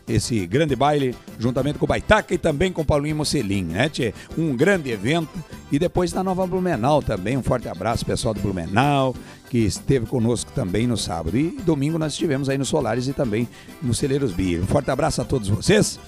[0.07, 4.13] esse grande baile juntamente com o Baitaca e também com o Paulinho Mocelin, né, tchê?
[4.37, 5.29] Um grande evento.
[5.71, 7.37] E depois na Nova Blumenau também.
[7.37, 9.13] Um forte abraço, pessoal do Blumenau,
[9.49, 11.37] que esteve conosco também no sábado.
[11.37, 13.47] E domingo nós estivemos aí no Solares e também
[13.81, 14.61] no Celeiros Bia.
[14.61, 15.99] Um forte abraço a todos vocês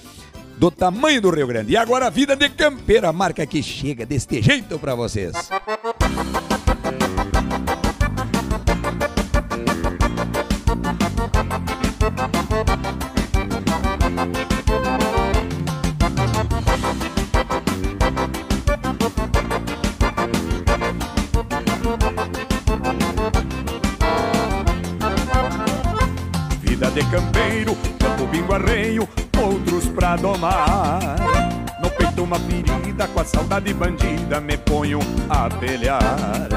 [0.60, 1.72] do tamanho do Rio Grande.
[1.72, 5.32] E agora a vida de campeira, a marca que chega deste jeito para vocês.
[27.10, 29.08] Campeiro, campo bingo arreio,
[29.42, 31.16] outros pra domar.
[31.82, 36.48] No peito uma ferida, com a saudade bandida, me ponho a pelear.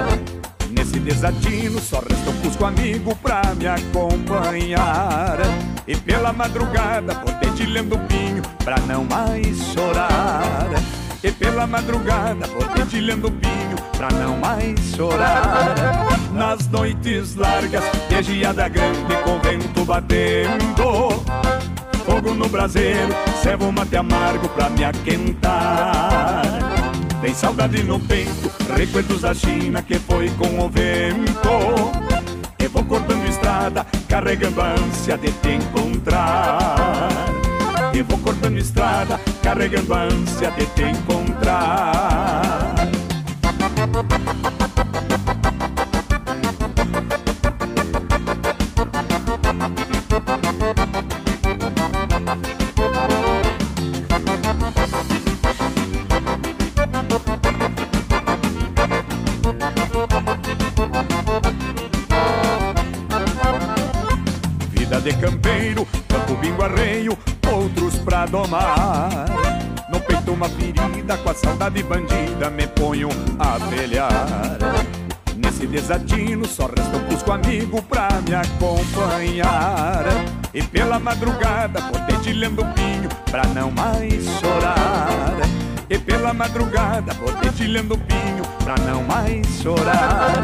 [0.69, 5.37] Nesse desatino só resta um cusco amigo pra me acompanhar
[5.87, 10.67] E pela madrugada potente lendo pinho pra não mais chorar
[11.23, 15.73] E pela madrugada potente lendo pinho pra não mais chorar
[16.33, 21.09] Nas noites largas de geada grande com vento batendo
[22.05, 26.43] Fogo no braseiro, servo mate amargo pra me aquentar
[27.23, 31.49] tem saudade no peito, recuerdos da China que foi com o vento.
[32.59, 37.42] Eu vou cortando estrada, carregando a ânsia de te encontrar.
[37.93, 42.73] Eu vou cortando estrada, carregando a ânsia de te encontrar.
[68.33, 69.27] Domar.
[69.89, 74.09] No peito uma ferida, com a saudade bandida, me ponho a pelear.
[75.37, 80.03] Nesse desatino só resta um cusco amigo pra me acompanhar.
[80.51, 85.37] E pela madrugada, potente lendo pinho, pra não mais chorar.
[85.87, 90.41] E pela madrugada, potente lendo pinho, pra não mais chorar.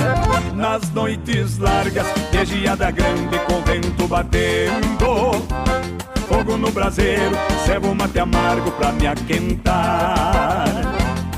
[0.54, 5.69] Nas noites largas, de geada grande com vento batendo.
[6.40, 7.36] Fogo no braseiro,
[7.66, 10.64] cebo mate amargo pra me aquentar.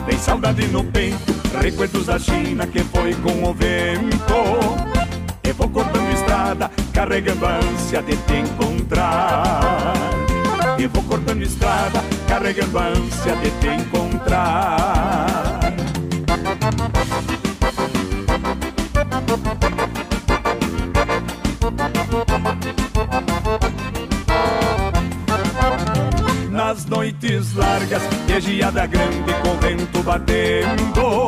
[0.05, 4.35] Tem saudade no peito, recuerdos da China que foi com o vento.
[5.43, 9.93] E vou cortando estrada, carregando a ânsia de te encontrar.
[10.77, 15.60] E vou cortando estrada, carregando a ânsia de te encontrar.
[27.01, 31.25] Noites largas, de geada grande com vento batendo.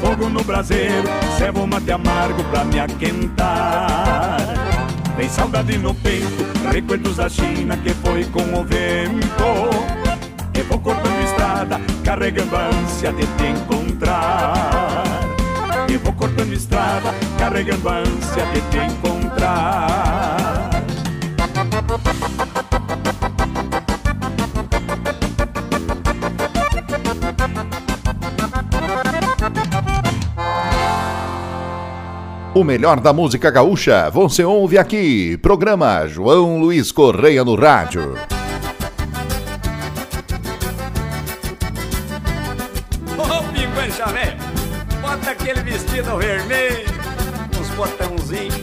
[0.00, 4.36] Fogo no braseiro, cebo mate amargo pra me aquentar.
[5.16, 9.68] Tem saudade no peito, recuerdos da China que foi com o vento.
[10.54, 15.02] E vou cortando estrada, carregando a ânsia de te encontrar.
[15.88, 19.08] E vou cortando estrada, carregando a ânsia de te encontrar
[32.58, 35.36] O melhor da música gaúcha você ouve aqui.
[35.36, 38.18] Programa João Luiz Correia no Rádio.
[43.16, 44.36] Ô, oh, pinguancha velho,
[45.00, 46.84] bota aquele vestido vermelho,
[47.60, 48.56] uns portãozinhos,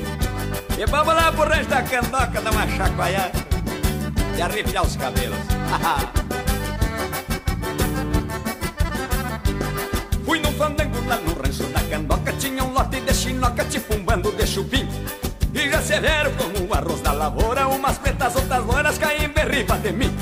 [0.77, 3.31] e vamos lá pro rancho da candoca dar uma chacoalhada
[4.37, 5.39] e arrepiar os cabelos.
[13.45, 14.87] lote de chinoca, tipo um bando de chupim.
[15.53, 19.91] E já severo como o arroz da lavoura, umas pretas, outras loiras caem berriba de
[19.91, 20.13] mim.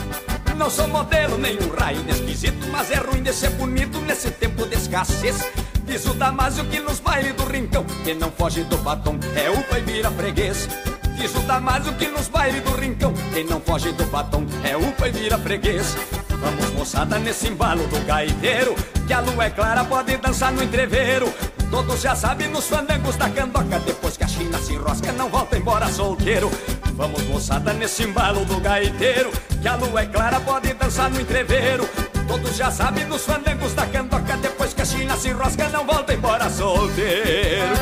[0.57, 4.65] Não sou modelo, nem um raio esquisito, mas é ruim de ser bonito nesse tempo
[4.67, 5.43] de escassez.
[5.86, 9.63] Diz o Damásio que nos bailes do rincão, quem não foge do batom é o
[9.63, 10.69] pai vira freguês.
[11.17, 14.91] Diz o Damásio que nos bailes do rincão, quem não foge do batom é o
[14.93, 15.95] pai vira freguês.
[16.30, 18.76] Vamos moçada nesse embalo do gaiteiro,
[19.07, 21.34] que a lua é clara pode dançar no entreveiro.
[21.74, 25.57] Todos já sabem nos fandangos da candoca, depois que a China se enrosca não volta
[25.57, 26.51] embora solteiro.
[26.93, 31.89] Vamos moçada nesse embalo do gaiteiro, que a lua é clara pode dançar no entreveiro.
[32.28, 36.13] Todos já sabem nos fandangos da candoca, depois que a China se enrosca não volta
[36.13, 37.74] embora solteiro.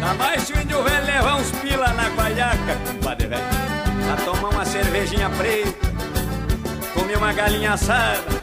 [0.00, 3.42] Dá mais o índio velho levar uns pila na guaiaca, compadre velho.
[4.06, 5.90] Pra tomar uma cervejinha preta,
[6.94, 8.41] comer uma galinha assada.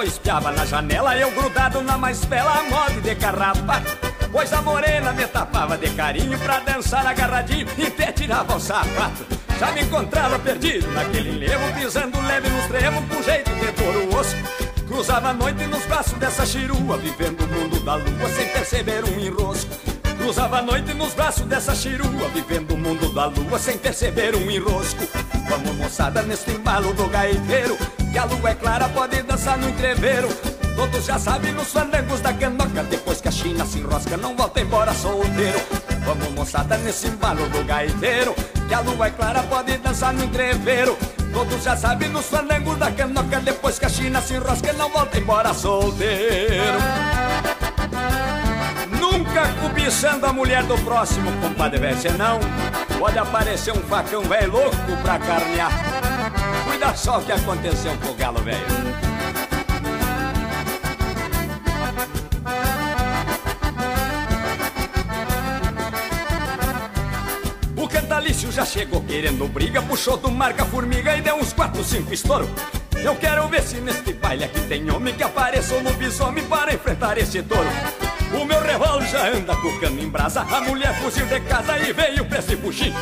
[0.00, 3.82] Só espiava na janela, eu grudado na mais bela moda de carrapa.
[4.32, 9.26] Pois a morena me tapava de carinho pra dançar agarradinho e pé tirava o sapato.
[9.58, 14.18] Já me encontrava perdido naquele levo, pisando leve nos tremos, com jeito de pôr o
[14.18, 14.36] osso.
[14.88, 19.20] Cruzava a noite nos braços dessa chirua, vivendo o mundo da lua sem perceber um
[19.20, 19.70] enrosco.
[20.16, 24.50] cruzava a noite nos braços dessa chirua, vivendo o mundo da lua sem perceber um
[24.50, 25.06] enrosco.
[25.48, 27.76] Vamos moçada neste embalo do gaiteiro,
[28.10, 30.28] que a lua é clara, pode dançar no entreveiro.
[30.76, 34.60] Todos já sabem nos fandangos da canoca, depois que a China se enrosca, não volta
[34.60, 35.60] embora solteiro.
[36.04, 38.34] Vamos moçada nesse embalo do gaiteiro,
[38.66, 40.96] que a lua é clara, pode dançar no entreveiro.
[41.32, 45.18] Todos já sabem nos fandangos da canoca, depois que a China se enrosca, não volta
[45.18, 46.78] embora solteiro.
[48.98, 52.40] Nunca cobiçando a mulher do próximo, compadre velho, senão
[52.98, 56.09] pode aparecer um facão velho louco pra carnear.
[56.80, 58.58] Cuida só o que aconteceu com o galo velho.
[67.76, 72.14] O cantalício já chegou querendo briga, puxou do marca formiga e deu uns 4, 5
[72.14, 72.48] estouro.
[73.04, 77.18] Eu quero ver se neste baile aqui tem homem que apareça um lobisomem para enfrentar
[77.18, 77.68] esse touro.
[78.40, 81.76] O meu revólver já anda com o cano em brasa A mulher fugiu de casa
[81.78, 82.94] e veio pra esse puxim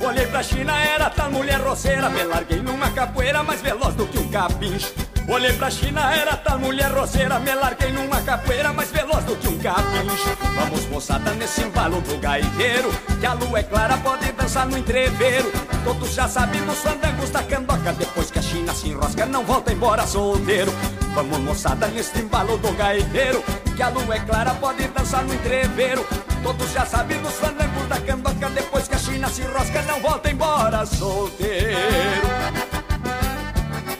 [0.00, 2.08] Olhei pra China, era tal mulher roceira.
[2.08, 4.92] Me larguei numa capoeira mais veloz do que um capincho
[5.28, 7.38] Olhei pra China, era tal mulher roceira.
[7.40, 12.16] Me larguei numa capoeira mais veloz do que um capincho Vamos moçada nesse embalo do
[12.18, 12.90] gaiteiro
[13.20, 15.50] Que a lua é clara, pode dançar no entreveiro.
[15.84, 17.92] Todos já sabem nos fandangos da candoca.
[17.92, 20.72] Depois que a China se enrosca, não volta embora solteiro.
[21.14, 23.42] Vamos moçada nesse embalo do gaiteiro
[23.74, 26.06] Que a lua é clara, pode dançar no entreveiro.
[26.42, 28.48] Todos já sabem nos fandangos da candoca.
[28.50, 28.77] Depois
[29.18, 31.76] que a China se enrosca, não volta embora solteiro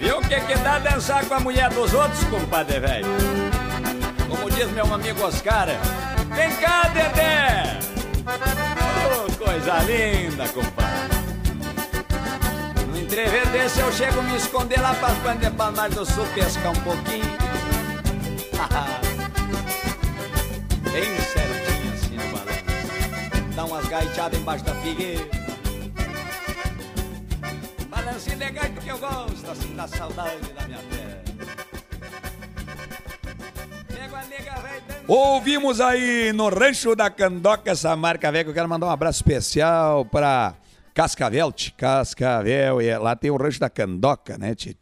[0.00, 3.06] Viu o que que dá dançar com a mulher dos outros, compadre velho?
[4.28, 5.66] Como diz meu amigo Oscar,
[6.34, 7.80] vem cá, Dedé!
[8.26, 11.18] Oh, coisa linda, compadre!
[12.86, 16.70] No entrever desse eu chego me esconder lá pras bandas de Palmar do Sul pescar
[16.70, 17.24] um pouquinho.
[20.92, 21.67] Bem balanço.
[23.58, 25.28] Dá umas gaiteadas embaixo da figueira.
[27.90, 31.24] Balancinho de gaita que eu gosto, assim, da saudade da minha terra.
[35.08, 39.18] Ouvimos aí no Rancho da Candoca essa marca velha que eu quero mandar um abraço
[39.18, 40.54] especial pra
[40.94, 44.54] Cascavel, tch, Cascavel, e lá tem o Rancho da Candoca, né?
[44.54, 44.76] tch?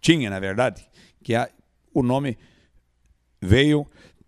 [0.00, 0.84] Tinha, na verdade,
[1.22, 1.48] que a-
[1.94, 2.36] o nome
[3.40, 3.86] veio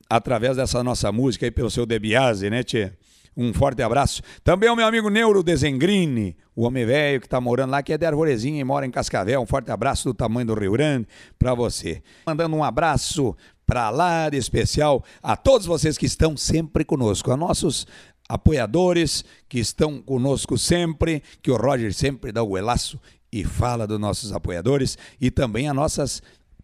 [0.09, 2.93] através dessa nossa música aí pelo seu Debiase, né, tchê?
[3.37, 4.23] Um forte abraço.
[4.45, 7.99] Também o meu amigo Neuro Desengrini, o homem velho que tá morando lá, que é
[7.99, 9.41] de Arvorezinha e mora em Cascavel.
[9.41, 11.07] Um forte abraço do tamanho do Rio Grande
[11.39, 12.03] pra você.
[12.27, 13.35] Mandando um abraço
[13.67, 17.87] pra lá de especial a todos vocês que estão sempre conosco, a nossos
[18.29, 23.01] apoiadores que estão conosco sempre, que o Roger sempre dá o elaço
[23.33, 26.23] e fala dos nossos apoiadores e também a nossas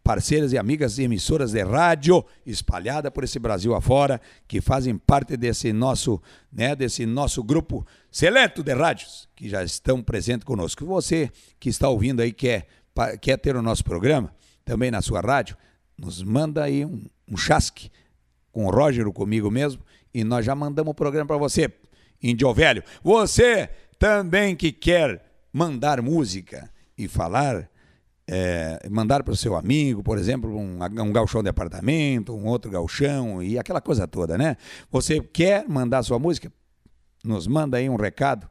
[0.08, 5.70] parceiras e amigas emissoras de rádio espalhada por esse Brasil afora, que fazem parte desse
[5.70, 6.18] nosso,
[6.50, 10.86] né, desse nosso grupo seleto de rádios que já estão presentes conosco.
[10.86, 11.30] Você
[11.60, 12.66] que está ouvindo aí quer
[13.20, 14.34] quer ter o nosso programa
[14.64, 15.58] também na sua rádio,
[15.98, 17.90] nos manda aí um, um chasque
[18.50, 19.82] com o Roger comigo mesmo
[20.14, 21.70] e nós já mandamos o programa para você,
[22.22, 22.82] Índio Velho.
[23.04, 27.68] Você também que quer mandar música e falar
[28.28, 32.70] é, mandar para o seu amigo, por exemplo, um, um gauchão de apartamento, um outro
[32.70, 34.56] gauchão e aquela coisa toda, né?
[34.90, 36.52] Você quer mandar sua música?
[37.24, 38.46] Nos manda aí um recado,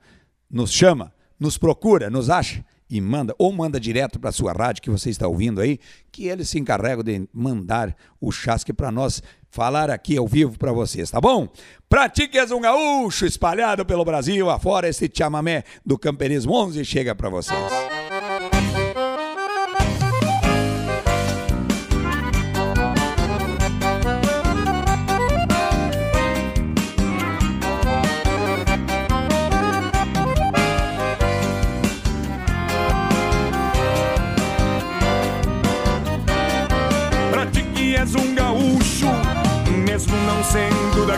[0.50, 4.82] nos chama, nos procura, nos acha e manda, ou manda direto para a sua rádio
[4.82, 5.80] que você está ouvindo aí,
[6.12, 10.72] que eles se encarregam de mandar o chasque para nós falar aqui ao vivo para
[10.72, 11.48] vocês, tá bom?
[11.88, 17.30] Pratique és um gaúcho espalhado pelo Brasil afora, esse chamamé do Camperismo 11 chega para
[17.30, 17.97] vocês.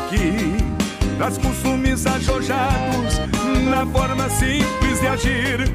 [0.09, 0.57] Daqui.
[1.17, 3.19] Traz costumes ajojados
[3.69, 5.71] na forma simples de agir.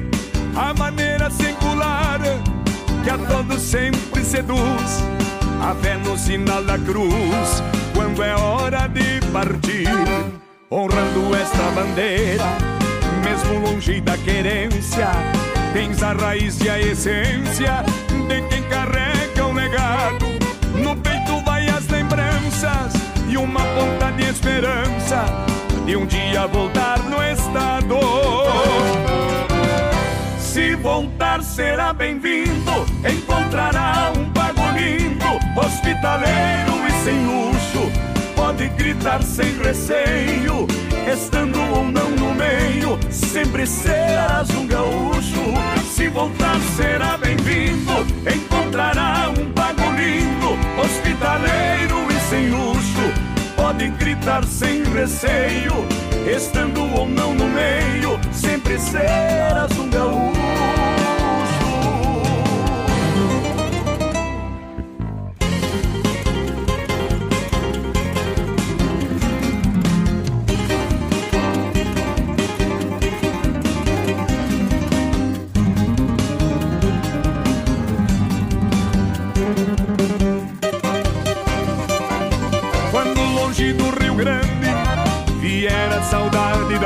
[0.55, 2.19] A maneira singular
[3.03, 5.03] que a todos sempre seduz.
[5.61, 7.63] A fé no sinal da cruz,
[7.93, 9.87] quando é hora de partir.
[10.69, 12.45] Honrando esta bandeira,
[13.23, 15.07] mesmo longe da querência,
[15.73, 17.83] tens a raiz e a essência
[18.27, 20.25] de quem carrega o legado.
[20.75, 22.94] No peito vai as lembranças
[23.45, 25.23] uma ponta de esperança
[25.85, 27.95] de um dia voltar no estado.
[30.39, 32.71] Se voltar será bem-vindo,
[33.07, 35.25] encontrará um pago lindo,
[35.55, 37.91] hospitaleiro e sem luxo.
[38.35, 40.65] Pode gritar sem receio,
[41.11, 45.53] estando ou não no meio, sempre serás um gaúcho.
[45.93, 51.54] Se voltar, será bem-vindo, encontrará um pago lindo, hospitaleiro.
[53.75, 55.85] Pode gritar sem receio,
[56.33, 60.34] estando ou não no meio, sempre serás um gaúcho.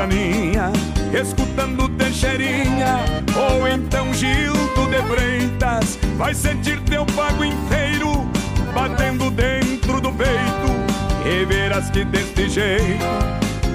[0.00, 0.72] da ninha,
[1.12, 3.00] escutando Teixeirinha,
[3.36, 8.28] ou então Gildo de Freitas, vai sentir teu pago inteiro,
[8.74, 13.04] batendo dentro do peito, e verás que deste jeito,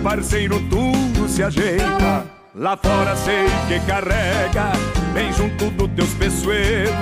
[0.04, 2.26] parceiro, tudo se ajeita.
[2.58, 4.72] Lá fora sei que carrega,
[5.14, 6.94] bem junto dos teus peçoeiros,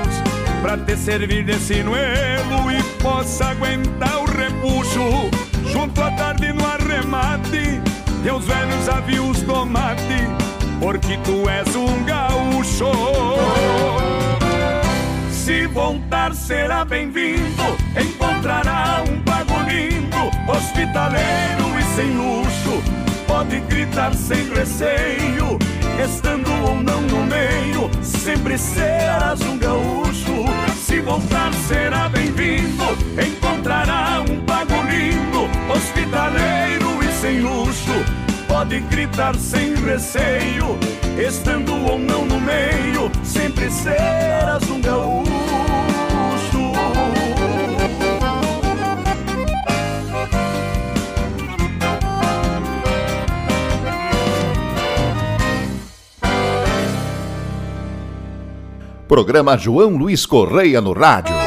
[0.63, 5.29] pra te servir de sinuelo e possa aguentar o repuxo,
[5.71, 7.92] junto à tarde no arremate
[8.23, 10.27] teus velhos avios tomate,
[10.79, 12.89] porque tu és um gaúcho.
[15.29, 17.63] Se voltar será bem-vindo,
[17.99, 22.81] encontrará um pago lindo, hospitaleiro e sem luxo,
[23.27, 25.59] pode gritar sem receio,
[26.03, 30.45] estando ou não no meio, sempre serás um gaúcho.
[30.77, 32.85] Se voltar será bem-vindo,
[33.21, 36.82] encontrará um pago lindo, hospitaleiro
[37.23, 38.03] sem luxo
[38.49, 40.77] pode gritar sem receio,
[41.17, 45.31] estando ou não no meio, sempre serás um gaúcho.
[59.07, 61.42] Programa João Luiz Correia no rádio.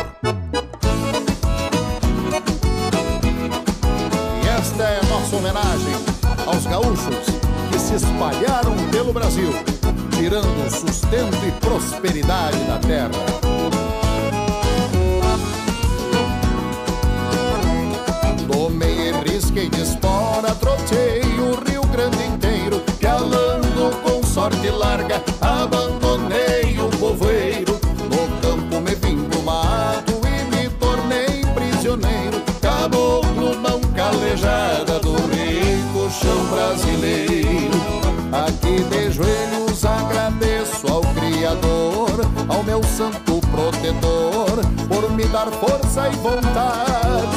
[45.60, 47.36] Força e vontade.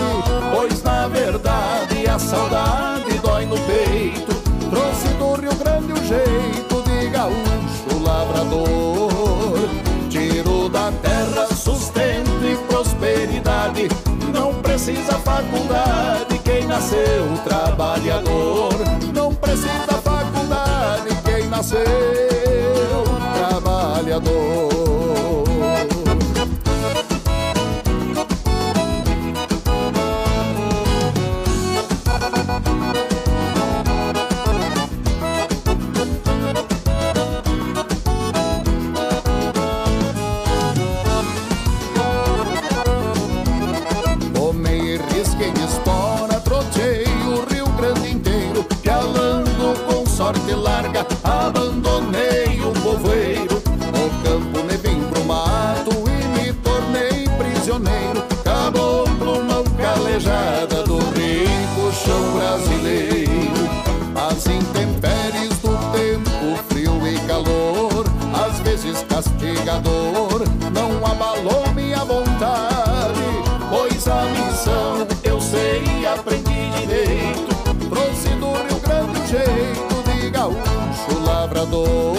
[0.54, 4.34] Pois na verdade a saudade dói no peito.
[4.70, 9.60] Trouxe do Rio Grande o jeito de gaúcho lavrador.
[10.10, 13.90] Tiro da terra sustento e prosperidade.
[14.34, 18.74] Não precisa faculdade quem nasceu trabalhador.
[19.14, 19.90] Não precisa
[21.60, 21.84] nasceu
[23.34, 24.69] trabalhador.
[69.20, 73.20] Castigador não abalou minha vontade,
[73.70, 77.54] pois a missão eu sei e aprendi direito.
[77.90, 82.16] Trouxe do Rio Grande jeito de gaúcho lavrador.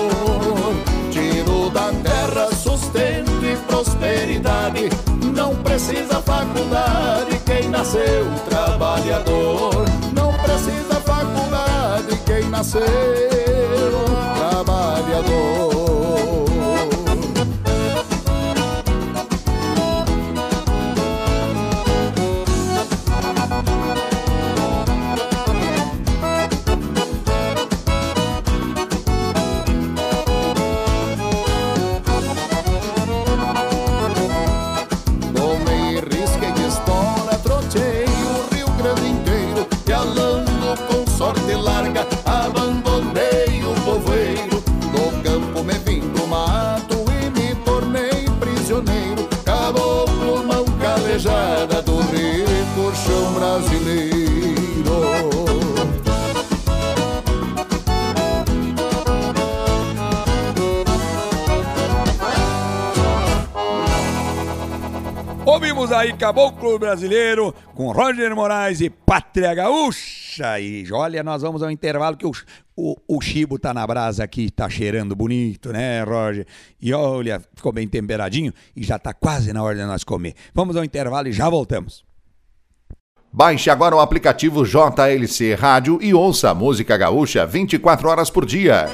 [1.10, 4.90] Tiro da terra sustento e prosperidade.
[5.34, 9.86] Não precisa faculdade quem nasceu trabalhador.
[10.12, 13.29] Não precisa faculdade quem nasceu
[65.90, 70.60] Ouvimos aí Caboclo Brasileiro com Roger Moraes e Pátria Gaúcha.
[70.60, 72.30] E olha, nós vamos ao intervalo que o,
[72.76, 76.46] o, o chibo tá na brasa aqui, tá cheirando bonito, né, Roger?
[76.80, 80.34] E olha, ficou bem temperadinho e já tá quase na hora de nós comer.
[80.54, 82.04] Vamos ao intervalo e já voltamos.
[83.32, 88.88] Baixe agora o aplicativo JLC Rádio e ouça a música gaúcha 24 horas por dia.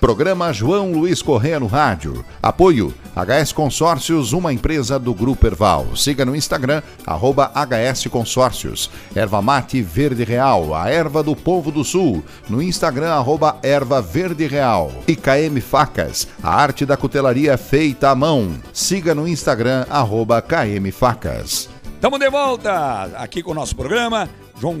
[0.00, 2.24] Programa João Luiz Correa no Rádio.
[2.42, 5.94] Apoio HS Consórcios, uma empresa do Grupo Erval.
[5.94, 8.90] Siga no Instagram, arroba HS Consórcios.
[9.14, 12.24] Erva Mate Verde Real, a erva do povo do sul.
[12.48, 14.90] No Instagram, arroba Erva Verde Real.
[15.06, 18.56] E KM Facas, a arte da cutelaria feita à mão.
[18.72, 21.68] Siga no Instagram, arroba KM Facas.
[21.94, 24.28] Estamos de volta aqui com o nosso programa.
[24.62, 24.76] João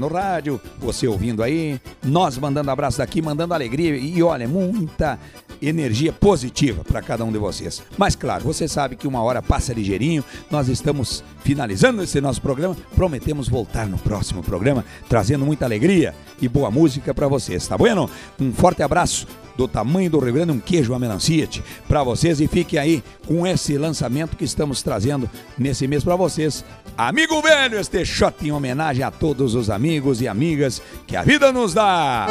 [0.00, 5.18] no rádio, você ouvindo aí, nós mandando abraço daqui, mandando alegria e olha, muita
[5.60, 7.82] energia positiva para cada um de vocês.
[7.98, 12.74] Mas claro, você sabe que uma hora passa ligeirinho, nós estamos finalizando esse nosso programa,
[12.94, 18.08] prometemos voltar no próximo programa, trazendo muita alegria e boa música para vocês, tá bueno?
[18.40, 21.48] Um forte abraço do tamanho do Rio Grande, um queijo a melancia
[21.88, 25.28] para vocês e fique aí com esse lançamento que estamos trazendo
[25.58, 26.64] nesse mês para vocês.
[26.98, 31.52] Amigo velho, este shot em homenagem a todos os amigos e amigas que a vida
[31.52, 32.26] nos dá.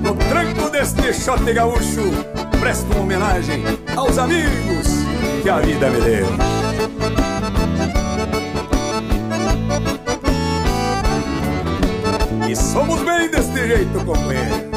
[0.00, 2.02] No tranco deste shot gaúcho,
[2.60, 3.64] presto uma homenagem
[3.96, 4.86] aos amigos
[5.42, 6.26] que a vida me deu.
[12.48, 14.73] E somos bem deste jeito, companheiro.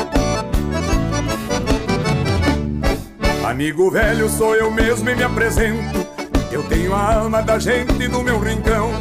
[3.48, 6.06] Amigo velho, sou eu mesmo e me apresento.
[6.52, 8.92] Eu tenho a alma da gente no meu rincão.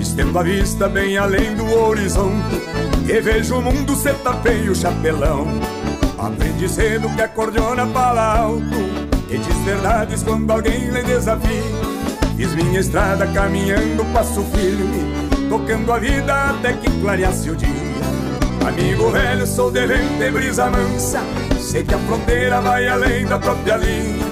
[0.00, 2.60] Estendo a vista bem além do horizonte.
[3.08, 5.46] E vejo o mundo se tapeia o chapelão.
[6.18, 8.76] Aprendi cedo que a cordiona fala alto.
[9.30, 11.62] E diz verdades quando alguém lhe desafia.
[12.36, 15.14] Fiz minha estrada caminhando, passo firme.
[15.48, 17.85] Tocando a vida até que clareasse o dia.
[18.66, 19.86] Amigo velho, sou de
[20.32, 21.20] brisa mansa.
[21.60, 24.26] Sei que a fronteira vai além da própria linha.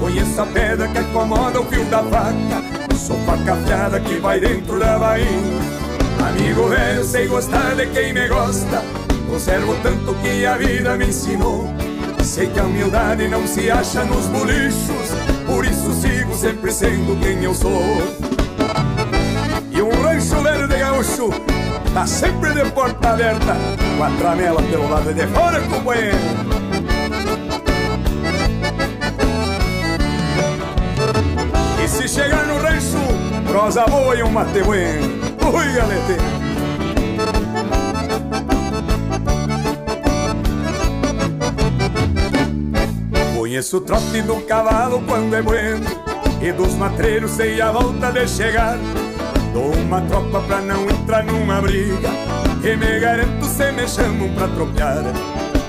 [0.00, 4.80] Conheço a pedra que acomoda o fio da faca Sou faca afiada que vai dentro
[4.80, 5.60] da bainha.
[6.28, 8.82] Amigo velho, sei gostar de quem me gosta.
[9.30, 11.72] Conservo tanto que a vida me ensinou.
[12.24, 15.10] Sei que a humildade não se acha nos bolichos.
[15.46, 17.80] Por isso sigo sempre sendo quem eu sou.
[19.70, 21.30] E um rancho velho de gaúcho
[21.96, 23.56] Tá sempre de porta aberta
[23.96, 26.18] Com a tramela pelo lado de fora, companheiro.
[31.82, 32.98] E se chegar no rancho
[33.48, 35.06] Prosa boa e um mate bueno
[35.40, 36.16] Ui, galete.
[43.34, 45.86] Conheço o trote do cavalo quando é bueno
[46.42, 48.76] E dos matreiros sei a volta de chegar
[49.56, 52.10] Dou uma tropa pra não entrar numa briga.
[52.62, 55.02] E me garanto se me chamam pra tropear.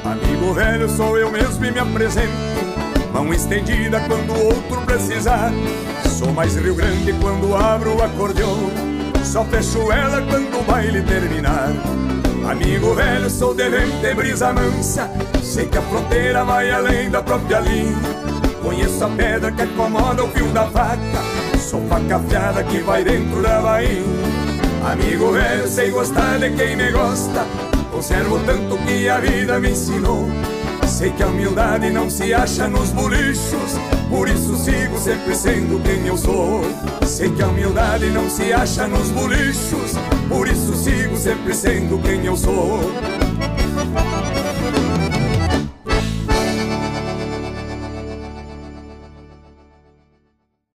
[0.03, 2.33] Amigo velho sou eu mesmo e me apresento.
[3.13, 5.53] Mão estendida quando o outro precisar.
[6.19, 8.57] Sou mais Rio Grande quando abro o acordeão
[9.23, 11.71] Só fecho ela quando o baile terminar.
[12.45, 15.09] Amigo velho, sou de vento e brisa mansa.
[15.41, 17.95] Sei que a fronteira vai além da própria linha.
[18.61, 21.36] Conheço a pedra que acomoda o fio da faca
[21.67, 24.01] Sou faca afiada que vai dentro da bainha.
[24.89, 27.45] Amigo velho, sei gostar de quem me gosta.
[27.91, 30.29] Conservo tanto que a vida me ensinou.
[30.87, 33.77] Sei que a humildade não se acha nos bolichos.
[34.09, 36.61] Por isso sigo sempre sendo quem eu sou.
[37.05, 39.91] Sei que a humildade não se acha nos bolichos.
[40.29, 42.79] Por isso sigo sempre sendo quem eu sou